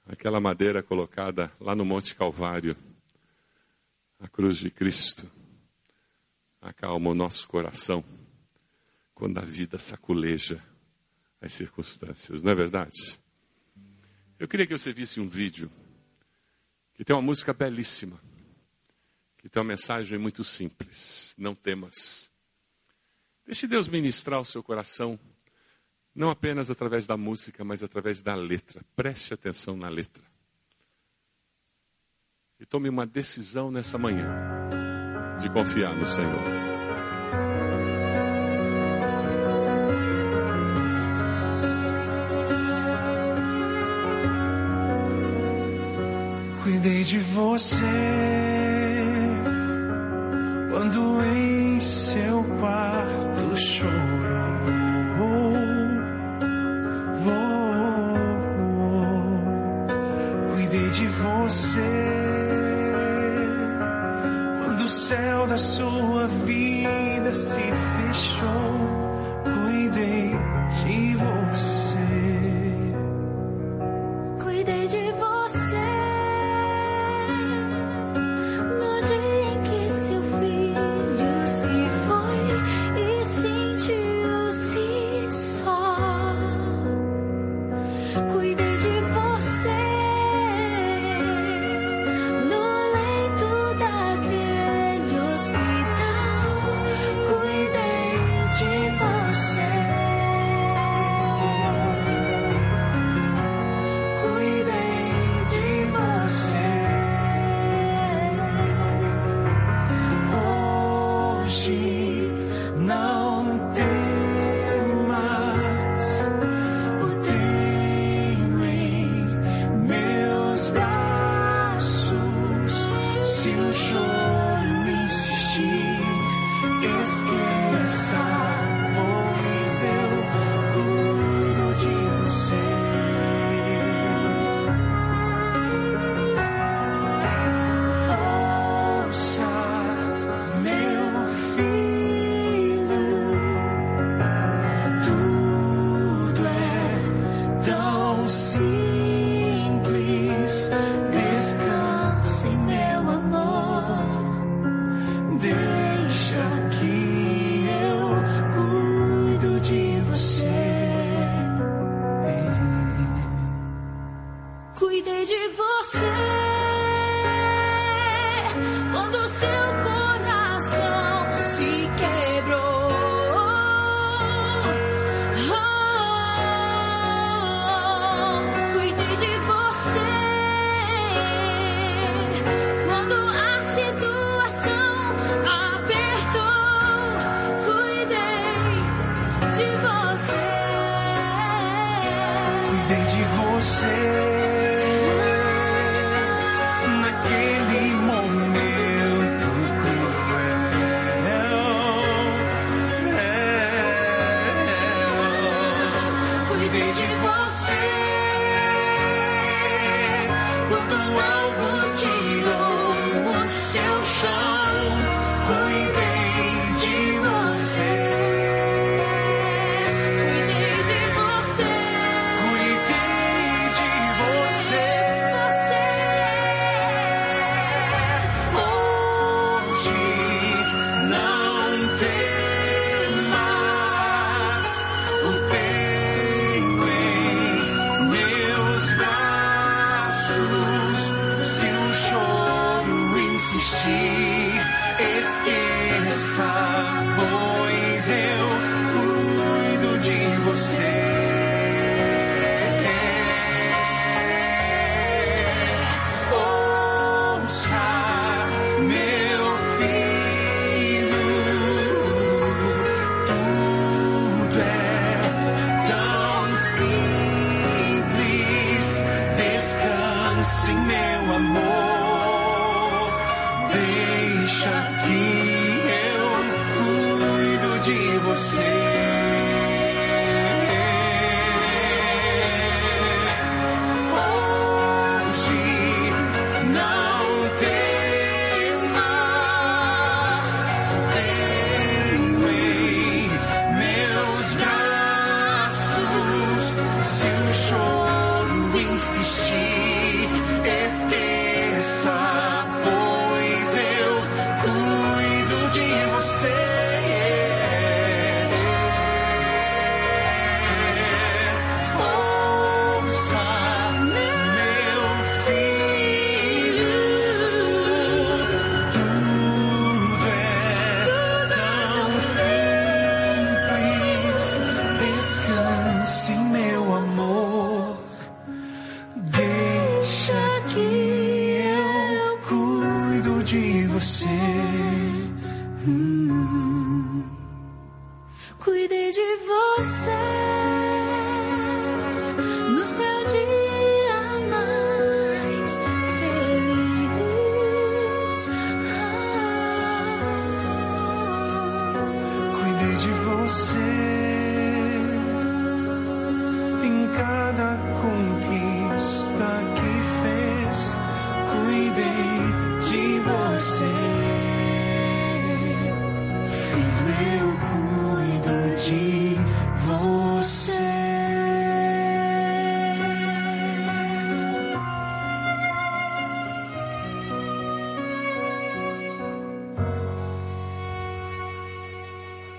aquela 0.05 0.41
madeira 0.41 0.83
colocada 0.83 1.49
lá 1.61 1.73
no 1.73 1.85
Monte 1.85 2.13
Calvário, 2.13 2.75
a 4.19 4.27
cruz 4.27 4.57
de 4.57 4.69
Cristo, 4.69 5.29
acalma 6.61 7.09
o 7.09 7.13
nosso 7.13 7.47
coração 7.47 8.03
quando 9.13 9.37
a 9.37 9.41
vida 9.41 9.79
saculeja 9.79 10.63
as 11.39 11.53
circunstâncias, 11.53 12.41
não 12.41 12.51
é 12.51 12.55
verdade? 12.55 13.19
Eu 14.39 14.47
queria 14.47 14.67
que 14.67 14.77
você 14.77 14.93
visse 14.93 15.19
um 15.19 15.27
vídeo 15.27 15.71
que 16.93 17.03
tem 17.03 17.15
uma 17.15 17.21
música 17.21 17.53
belíssima, 17.53 18.19
que 19.37 19.49
tem 19.49 19.61
uma 19.61 19.69
mensagem 19.69 20.17
muito 20.17 20.43
simples: 20.43 21.33
não 21.37 21.55
temas. 21.55 22.31
Deixe 23.45 23.67
Deus 23.67 23.87
ministrar 23.87 24.41
o 24.41 24.45
seu 24.45 24.61
coração, 24.61 25.19
não 26.13 26.29
apenas 26.29 26.69
através 26.69 27.07
da 27.07 27.15
música, 27.15 27.63
mas 27.63 27.81
através 27.81 28.21
da 28.21 28.35
letra. 28.35 28.83
Preste 28.95 29.33
atenção 29.33 29.77
na 29.77 29.89
letra. 29.89 30.23
E 32.59 32.65
tome 32.65 32.89
uma 32.89 33.05
decisão 33.05 33.69
nessa 33.69 33.99
manhã 33.99 34.25
de 35.39 35.47
confiar 35.49 35.93
no 35.93 36.07
Senhor. 36.07 36.57
Cuidei 46.63 47.03
de 47.03 47.19
você 47.19 47.85
quando 50.71 51.23
em 51.23 51.79
seu 51.79 52.43
quarto 52.59 53.55
chorou. 53.55 54.07
Cuidei 60.55 60.89
de 60.89 61.07
você 61.07 61.96
sua 65.57 66.27
vida 66.27 67.33
se 67.33 67.59
fechou. 67.59 68.77
Cuidei 69.43 70.26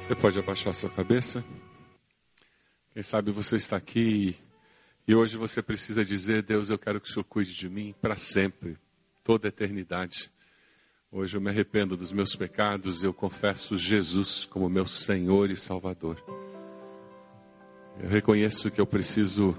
Você 0.09 0.15
pode 0.15 0.39
abaixar 0.39 0.73
sua 0.73 0.89
cabeça? 0.89 1.45
Quem 2.95 3.03
sabe 3.03 3.31
você 3.31 3.57
está 3.57 3.77
aqui 3.77 4.35
e 5.07 5.15
hoje 5.15 5.37
você 5.37 5.61
precisa 5.61 6.03
dizer: 6.03 6.43
Deus, 6.43 6.71
eu 6.71 6.79
quero 6.79 6.99
que 6.99 7.11
o 7.11 7.13
Senhor 7.13 7.25
cuide 7.25 7.55
de 7.55 7.69
mim 7.69 7.95
para 8.01 8.17
sempre, 8.17 8.79
toda 9.23 9.49
a 9.49 9.51
eternidade. 9.51 10.31
Hoje 11.13 11.37
eu 11.37 11.43
me 11.43 11.51
arrependo 11.51 11.95
dos 11.95 12.11
meus 12.11 12.35
pecados, 12.35 13.05
eu 13.05 13.13
confesso 13.13 13.77
Jesus 13.77 14.47
como 14.47 14.67
meu 14.71 14.87
Senhor 14.87 15.51
e 15.51 15.57
Salvador. 15.57 16.25
Eu 18.03 18.09
reconheço 18.09 18.71
que 18.71 18.81
eu 18.81 18.87
preciso 18.87 19.55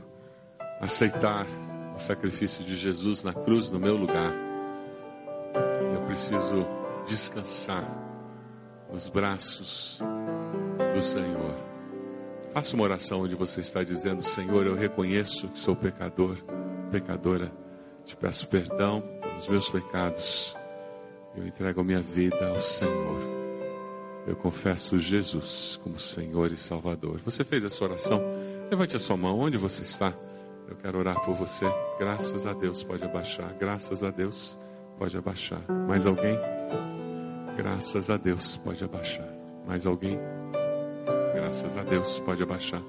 aceitar 0.82 1.46
o 1.96 2.00
sacrifício 2.00 2.66
de 2.66 2.76
Jesus 2.76 3.24
na 3.24 3.36
cruz 3.36 3.72
no 3.72 3.80
meu 3.80 3.96
lugar. 3.96 4.34
Eu 5.94 6.08
preciso 6.08 6.66
descansar 7.08 8.09
nos 8.92 9.08
braços 9.08 10.00
do 10.96 11.02
Senhor. 11.02 11.56
Faça 12.54 12.76
uma 12.76 12.84
oração 12.84 13.22
onde 13.22 13.36
você 13.36 13.62
está 13.62 13.84
dizendo: 13.84 14.24
Senhor, 14.24 14.66
eu 14.66 14.76
reconheço 14.76 15.48
que 15.50 15.60
sou 15.60 15.76
pecador, 15.76 16.38
pecadora. 16.92 17.52
Te 18.04 18.16
peço 18.16 18.48
perdão 18.48 19.02
pelos 19.22 19.48
meus 19.48 19.70
pecados. 19.70 20.56
Eu 21.36 21.46
entrego 21.46 21.84
minha 21.84 22.02
vida 22.02 22.50
ao 22.50 22.62
Senhor. 22.62 23.40
Eu 24.28 24.36
confesso 24.36 24.98
Jesus 24.98 25.80
como 25.84 26.00
Senhor 26.00 26.52
e 26.52 26.58
Salvador. 26.58 27.20
Você 27.24 27.44
fez 27.44 27.64
essa 27.64 27.84
oração? 27.84 28.22
Levante 28.70 28.96
a 28.96 29.00
sua 29.00 29.18
mão 29.18 29.40
onde 29.40 29.58
você 29.58 29.84
está. 29.84 30.14
Eu 30.68 30.76
quero 30.76 31.00
orar 31.00 31.20
por 31.24 31.36
você. 31.36 31.66
Graças 31.98 32.46
a 32.46 32.54
Deus, 32.54 32.84
pode 32.84 33.04
abaixar. 33.04 33.54
Graças 33.60 34.04
a 34.04 34.12
Deus, 34.12 34.58
pode 34.98 35.18
abaixar. 35.18 35.62
Mais 35.88 36.06
alguém? 36.06 36.38
Graças 37.60 38.10
a 38.10 38.16
Deus, 38.16 38.56
pode 38.56 38.82
abaixar. 38.86 39.28
Mais 39.68 39.86
alguém? 39.86 40.18
Graças 41.36 41.78
a 41.78 41.84
Deus, 41.84 42.18
pode 42.22 42.42
abaixar. 42.42 42.82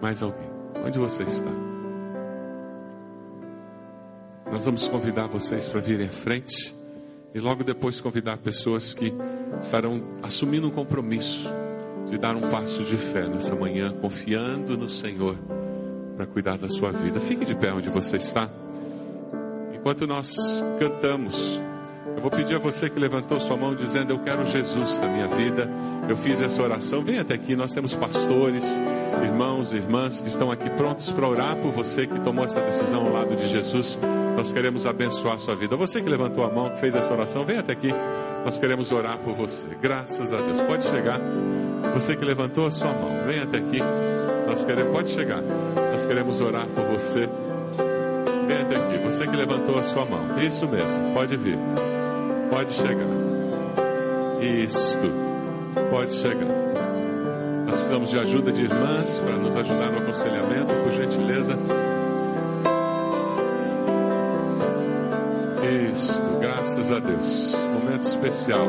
Mais 0.00 0.22
alguém? 0.22 0.48
Onde 0.82 0.98
você 0.98 1.22
está? 1.22 1.50
Nós 4.50 4.64
vamos 4.64 4.88
convidar 4.88 5.26
vocês 5.26 5.68
para 5.68 5.82
virem 5.82 6.08
à 6.08 6.10
frente 6.10 6.74
e 7.34 7.40
logo 7.40 7.62
depois 7.62 8.00
convidar 8.00 8.38
pessoas 8.38 8.94
que 8.94 9.12
estarão 9.60 10.02
assumindo 10.22 10.68
um 10.68 10.70
compromisso 10.70 11.46
de 12.06 12.16
dar 12.16 12.34
um 12.34 12.48
passo 12.48 12.82
de 12.84 12.96
fé 12.96 13.28
nessa 13.28 13.54
manhã, 13.54 13.92
confiando 14.00 14.78
no 14.78 14.88
Senhor 14.88 15.36
para 16.16 16.24
cuidar 16.24 16.56
da 16.56 16.70
sua 16.70 16.90
vida. 16.90 17.20
Fique 17.20 17.44
de 17.44 17.54
pé 17.54 17.70
onde 17.70 17.90
você 17.90 18.16
está. 18.16 18.48
Enquanto 19.74 20.06
nós 20.06 20.34
cantamos, 20.78 21.60
eu 22.16 22.20
vou 22.20 22.30
pedir 22.30 22.56
a 22.56 22.58
você 22.58 22.90
que 22.90 22.98
levantou 22.98 23.40
sua 23.40 23.56
mão 23.56 23.74
dizendo: 23.74 24.12
Eu 24.12 24.18
quero 24.18 24.44
Jesus 24.46 24.98
na 24.98 25.08
minha 25.08 25.26
vida. 25.28 25.68
Eu 26.08 26.16
fiz 26.16 26.40
essa 26.40 26.62
oração. 26.62 27.02
Venha 27.02 27.22
até 27.22 27.34
aqui. 27.34 27.54
Nós 27.54 27.72
temos 27.72 27.94
pastores, 27.94 28.64
irmãos 29.22 29.72
e 29.72 29.76
irmãs 29.76 30.20
que 30.20 30.28
estão 30.28 30.50
aqui 30.50 30.68
prontos 30.70 31.10
para 31.10 31.28
orar 31.28 31.56
por 31.56 31.70
você 31.70 32.06
que 32.06 32.20
tomou 32.20 32.44
essa 32.44 32.60
decisão 32.60 33.06
ao 33.06 33.12
lado 33.12 33.36
de 33.36 33.46
Jesus. 33.48 33.98
Nós 34.36 34.52
queremos 34.52 34.84
abençoar 34.86 35.36
a 35.36 35.38
sua 35.38 35.54
vida. 35.54 35.76
Você 35.76 36.02
que 36.02 36.08
levantou 36.08 36.44
a 36.44 36.50
mão, 36.50 36.70
que 36.70 36.80
fez 36.80 36.94
essa 36.94 37.12
oração, 37.12 37.44
venha 37.44 37.60
até 37.60 37.72
aqui. 37.72 37.92
Nós 38.44 38.58
queremos 38.58 38.90
orar 38.90 39.18
por 39.18 39.34
você. 39.34 39.68
Graças 39.80 40.32
a 40.32 40.36
Deus. 40.36 40.60
Pode 40.62 40.84
chegar. 40.84 41.20
Você 41.94 42.16
que 42.16 42.24
levantou 42.24 42.66
a 42.66 42.70
sua 42.70 42.92
mão, 42.92 43.24
venha 43.26 43.44
até 43.44 43.58
aqui. 43.58 43.80
Nós 44.46 44.64
queremos, 44.64 44.92
pode 44.92 45.10
chegar. 45.10 45.40
Nós 45.40 46.04
queremos 46.04 46.40
orar 46.40 46.66
por 46.66 46.84
você. 46.84 47.28
Venha 48.46 48.62
até 48.62 48.76
aqui. 48.76 48.98
Você 49.04 49.26
que 49.26 49.36
levantou 49.36 49.78
a 49.78 49.82
sua 49.82 50.04
mão. 50.04 50.38
Isso 50.42 50.66
mesmo. 50.66 51.14
Pode 51.14 51.36
vir. 51.36 51.58
Pode 52.52 52.70
chegar. 52.74 53.08
Isto. 54.42 55.10
Pode 55.88 56.12
chegar. 56.12 56.48
Nós 57.64 57.76
precisamos 57.76 58.10
de 58.10 58.18
ajuda 58.18 58.52
de 58.52 58.64
irmãs 58.64 59.18
para 59.20 59.36
nos 59.38 59.56
ajudar 59.56 59.90
no 59.90 60.00
aconselhamento, 60.00 60.66
por 60.66 60.92
gentileza. 60.92 61.58
Isto, 65.94 66.38
graças 66.40 66.92
a 66.92 66.98
Deus. 66.98 67.56
Momento 67.72 68.02
especial. 68.02 68.66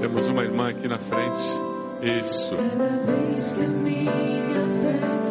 Temos 0.00 0.28
uma 0.28 0.42
irmã 0.44 0.70
aqui 0.70 0.88
na 0.88 0.98
frente. 0.98 1.60
Isso. 2.00 2.56
Cada 2.56 2.96
vez 2.96 3.52
que 3.52 3.62
a 3.62 3.68
minha 3.68 4.10
fé 4.80 5.21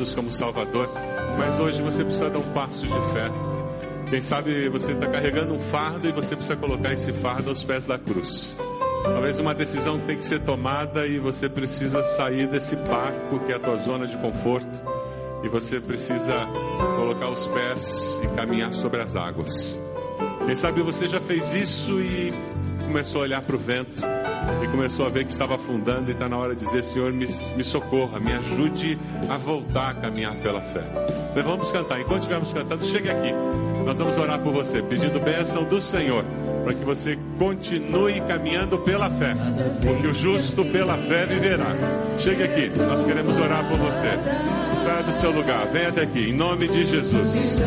Jesus 0.00 0.14
como 0.14 0.32
Salvador, 0.32 0.88
mas 1.38 1.58
hoje 1.58 1.82
você 1.82 2.02
precisa 2.02 2.30
dar 2.30 2.38
um 2.38 2.52
passo 2.52 2.86
de 2.86 3.12
fé. 3.12 3.30
Quem 4.08 4.22
sabe 4.22 4.68
você 4.70 4.92
está 4.92 5.06
carregando 5.06 5.52
um 5.52 5.60
fardo 5.60 6.08
e 6.08 6.12
você 6.12 6.34
precisa 6.34 6.56
colocar 6.56 6.94
esse 6.94 7.12
fardo 7.12 7.50
aos 7.50 7.62
pés 7.62 7.86
da 7.86 7.98
cruz. 7.98 8.56
Talvez 9.02 9.38
uma 9.38 9.54
decisão 9.54 9.98
tem 10.00 10.16
que 10.16 10.24
ser 10.24 10.40
tomada 10.40 11.06
e 11.06 11.18
você 11.18 11.50
precisa 11.50 12.02
sair 12.02 12.48
desse 12.48 12.76
barco 12.76 13.40
que 13.40 13.52
é 13.52 13.56
a 13.56 13.58
tua 13.58 13.76
zona 13.76 14.06
de 14.06 14.16
conforto 14.16 14.80
e 15.42 15.48
você 15.48 15.78
precisa 15.78 16.46
colocar 16.96 17.28
os 17.28 17.46
pés 17.46 18.20
e 18.24 18.26
caminhar 18.28 18.72
sobre 18.72 19.02
as 19.02 19.14
águas. 19.14 19.78
Quem 20.46 20.54
sabe 20.54 20.80
você 20.80 21.08
já 21.08 21.20
fez 21.20 21.52
isso 21.52 22.00
e 22.00 22.32
começou 22.86 23.20
a 23.20 23.24
olhar 23.24 23.42
para 23.42 23.56
o 23.56 23.58
vento 23.58 24.00
e 24.62 24.68
começou 24.68 25.06
a 25.06 25.08
ver 25.08 25.24
que 25.24 25.32
estava 25.32 25.54
afundando 25.54 26.10
e 26.10 26.12
está 26.12 26.28
na 26.28 26.36
hora 26.36 26.54
de 26.54 26.64
dizer, 26.64 26.82
Senhor, 26.82 27.12
me, 27.12 27.26
me 27.26 27.64
socorra, 27.64 28.18
me 28.18 28.32
ajude 28.32 28.98
a 29.28 29.36
voltar 29.36 29.90
a 29.90 29.94
caminhar 29.94 30.34
pela 30.36 30.60
fé. 30.60 30.82
Mas 31.34 31.44
vamos 31.44 31.70
cantar. 31.72 32.00
Enquanto 32.00 32.20
estivermos 32.20 32.52
cantando, 32.52 32.84
chegue 32.84 33.10
aqui. 33.10 33.32
Nós 33.84 33.98
vamos 33.98 34.16
orar 34.18 34.38
por 34.40 34.52
você, 34.52 34.82
pedindo 34.82 35.18
bênção 35.20 35.64
do 35.64 35.80
Senhor, 35.80 36.24
para 36.64 36.74
que 36.74 36.84
você 36.84 37.18
continue 37.38 38.20
caminhando 38.20 38.78
pela 38.78 39.10
fé, 39.10 39.34
porque 39.82 40.06
o 40.06 40.14
justo 40.14 40.64
pela 40.66 40.96
fé 40.96 41.26
viverá. 41.26 41.74
Chegue 42.18 42.42
aqui, 42.42 42.70
nós 42.78 43.04
queremos 43.04 43.36
orar 43.38 43.66
por 43.68 43.78
você. 43.78 44.10
Saia 44.84 45.02
do 45.02 45.12
seu 45.12 45.30
lugar, 45.30 45.66
venha 45.72 45.88
até 45.88 46.02
aqui, 46.02 46.30
em 46.30 46.34
nome 46.34 46.68
de 46.68 46.84
Jesus. 46.84 47.58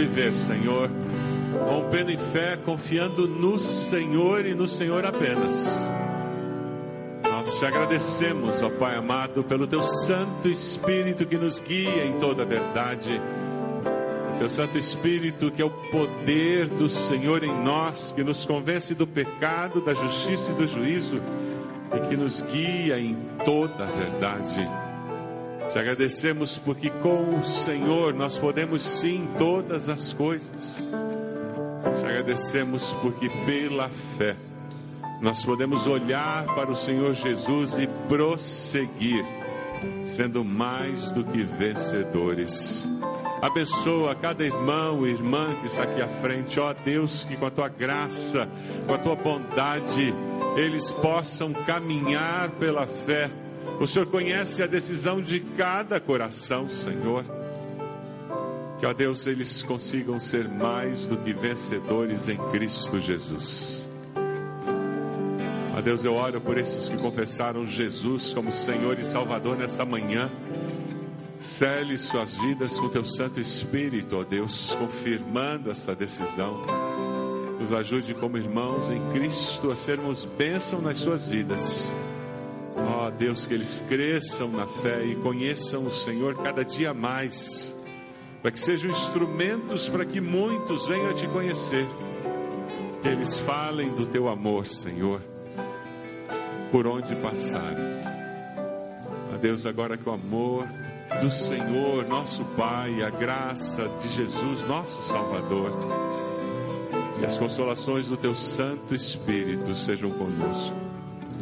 Viver, 0.00 0.32
Senhor. 0.32 0.90
Rompendo 1.68 2.10
em 2.10 2.18
fé, 2.32 2.56
confiando 2.56 3.26
no 3.26 3.58
Senhor 3.58 4.46
e 4.46 4.54
no 4.54 4.66
Senhor 4.66 5.04
apenas. 5.04 5.88
Nós 7.28 7.58
te 7.58 7.66
agradecemos, 7.66 8.62
ó 8.62 8.70
Pai 8.70 8.96
amado, 8.96 9.44
pelo 9.44 9.66
teu 9.66 9.82
Santo 9.82 10.48
Espírito 10.48 11.26
que 11.26 11.36
nos 11.36 11.60
guia 11.60 12.06
em 12.06 12.18
toda 12.18 12.42
a 12.42 12.46
verdade. 12.46 13.20
Teu 14.38 14.48
Santo 14.48 14.78
Espírito, 14.78 15.50
que 15.50 15.60
é 15.60 15.64
o 15.64 15.70
poder 15.70 16.68
do 16.68 16.88
Senhor 16.88 17.44
em 17.44 17.62
nós, 17.62 18.12
que 18.16 18.24
nos 18.24 18.44
convence 18.46 18.94
do 18.94 19.06
pecado, 19.06 19.82
da 19.82 19.92
justiça 19.92 20.50
e 20.50 20.54
do 20.54 20.66
juízo, 20.66 21.20
e 21.94 22.08
que 22.08 22.16
nos 22.16 22.40
guia 22.40 22.98
em 22.98 23.16
toda 23.44 23.84
a 23.84 23.86
verdade. 23.86 24.79
Te 25.72 25.78
agradecemos 25.78 26.58
porque 26.58 26.90
com 26.90 27.38
o 27.38 27.46
Senhor 27.46 28.12
nós 28.12 28.36
podemos 28.36 28.82
sim 28.82 29.28
todas 29.38 29.88
as 29.88 30.12
coisas. 30.12 30.88
Te 32.00 32.06
agradecemos 32.06 32.92
porque 33.00 33.28
pela 33.46 33.88
fé 34.18 34.36
nós 35.20 35.44
podemos 35.44 35.86
olhar 35.86 36.46
para 36.54 36.70
o 36.70 36.76
Senhor 36.76 37.14
Jesus 37.14 37.78
e 37.78 37.86
prosseguir, 38.08 39.24
sendo 40.06 40.42
mais 40.44 41.12
do 41.12 41.22
que 41.22 41.42
vencedores. 41.42 42.88
Abençoa 43.42 44.14
cada 44.14 44.44
irmão 44.44 45.06
e 45.06 45.10
irmã 45.10 45.46
que 45.60 45.66
está 45.66 45.84
aqui 45.84 46.02
à 46.02 46.08
frente, 46.08 46.58
ó 46.58 46.72
Deus, 46.72 47.24
que 47.24 47.36
com 47.36 47.46
a 47.46 47.50
tua 47.50 47.68
graça, 47.68 48.48
com 48.86 48.94
a 48.94 48.98
tua 48.98 49.14
bondade, 49.14 50.12
eles 50.56 50.90
possam 50.90 51.52
caminhar 51.52 52.50
pela 52.50 52.86
fé. 52.86 53.30
O 53.80 53.86
Senhor 53.86 54.06
conhece 54.06 54.62
a 54.62 54.66
decisão 54.66 55.22
de 55.22 55.40
cada 55.40 55.98
coração, 55.98 56.68
Senhor. 56.68 57.24
Que, 58.78 58.86
ó 58.86 58.92
Deus, 58.92 59.26
eles 59.26 59.62
consigam 59.62 60.18
ser 60.18 60.48
mais 60.48 61.04
do 61.04 61.16
que 61.16 61.32
vencedores 61.32 62.28
em 62.28 62.36
Cristo 62.50 63.00
Jesus. 63.00 63.88
Ó 65.76 65.80
Deus, 65.80 66.04
eu 66.04 66.14
oro 66.14 66.40
por 66.40 66.58
esses 66.58 66.88
que 66.88 66.96
confessaram 66.98 67.66
Jesus 67.66 68.32
como 68.32 68.52
Senhor 68.52 68.98
e 68.98 69.04
Salvador 69.04 69.56
nessa 69.56 69.84
manhã. 69.84 70.30
Cele 71.42 71.96
suas 71.96 72.34
vidas 72.36 72.78
com 72.78 72.90
teu 72.90 73.04
Santo 73.04 73.40
Espírito, 73.40 74.18
ó 74.18 74.24
Deus, 74.24 74.76
confirmando 74.78 75.70
essa 75.70 75.94
decisão. 75.94 76.66
Nos 77.58 77.72
ajude 77.72 78.12
como 78.12 78.36
irmãos 78.36 78.90
em 78.90 79.10
Cristo 79.12 79.70
a 79.70 79.74
sermos 79.74 80.26
bênção 80.26 80.82
nas 80.82 80.98
suas 80.98 81.28
vidas. 81.28 81.90
Ó 83.00 83.08
Deus, 83.08 83.46
que 83.46 83.54
eles 83.54 83.82
cresçam 83.88 84.50
na 84.50 84.66
fé 84.66 85.02
e 85.06 85.14
conheçam 85.14 85.86
o 85.86 85.90
Senhor 85.90 86.36
cada 86.42 86.62
dia 86.62 86.92
mais 86.92 87.74
para 88.42 88.50
que 88.50 88.60
sejam 88.60 88.90
instrumentos 88.90 89.88
para 89.88 90.04
que 90.04 90.20
muitos 90.20 90.86
venham 90.86 91.08
a 91.08 91.14
te 91.14 91.26
conhecer. 91.26 91.86
Que 93.00 93.08
eles 93.08 93.38
falem 93.38 93.88
do 93.94 94.04
teu 94.04 94.28
amor, 94.28 94.66
Senhor, 94.66 95.22
por 96.70 96.86
onde 96.86 97.16
passarem. 97.16 97.86
A 99.32 99.38
Deus, 99.38 99.64
agora 99.64 99.96
que 99.96 100.06
o 100.06 100.12
amor 100.12 100.66
do 101.22 101.30
Senhor, 101.30 102.06
nosso 102.06 102.44
Pai, 102.54 103.02
a 103.02 103.08
graça 103.08 103.90
de 104.02 104.10
Jesus, 104.10 104.68
nosso 104.68 105.02
Salvador, 105.04 105.72
e 107.18 107.24
as 107.24 107.38
consolações 107.38 108.08
do 108.08 108.16
teu 108.18 108.34
Santo 108.34 108.94
Espírito 108.94 109.74
sejam 109.74 110.10
conosco 110.10 110.89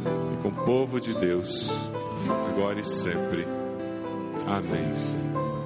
e 0.04 0.42
com 0.42 0.48
o 0.48 0.64
povo 0.64 1.00
de 1.00 1.14
Deus, 1.14 1.70
agora 2.50 2.80
e 2.80 2.84
sempre. 2.84 3.46
Amém, 4.46 4.96
Senhor. 4.96 5.58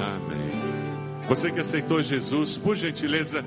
Amém. 0.00 1.28
Você 1.28 1.50
que 1.50 1.60
aceitou 1.60 2.02
Jesus, 2.02 2.58
por 2.58 2.76
gentileza, 2.76 3.44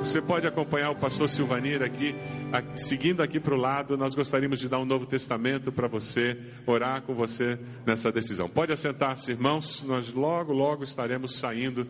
você 0.00 0.22
pode 0.22 0.46
acompanhar 0.46 0.90
o 0.90 0.96
pastor 0.96 1.28
Silvanir 1.28 1.82
aqui, 1.82 2.14
aqui 2.52 2.80
seguindo 2.80 3.22
aqui 3.22 3.40
para 3.40 3.54
o 3.54 3.56
lado. 3.56 3.96
Nós 3.96 4.14
gostaríamos 4.14 4.60
de 4.60 4.68
dar 4.68 4.78
um 4.78 4.84
Novo 4.84 5.04
Testamento 5.04 5.72
para 5.72 5.88
você, 5.88 6.38
orar 6.66 7.02
com 7.02 7.14
você 7.14 7.58
nessa 7.84 8.10
decisão. 8.12 8.48
Pode 8.48 8.72
assentar-se, 8.72 9.30
irmãos, 9.32 9.82
nós 9.86 10.12
logo, 10.12 10.52
logo 10.52 10.84
estaremos 10.84 11.36
saindo 11.36 11.86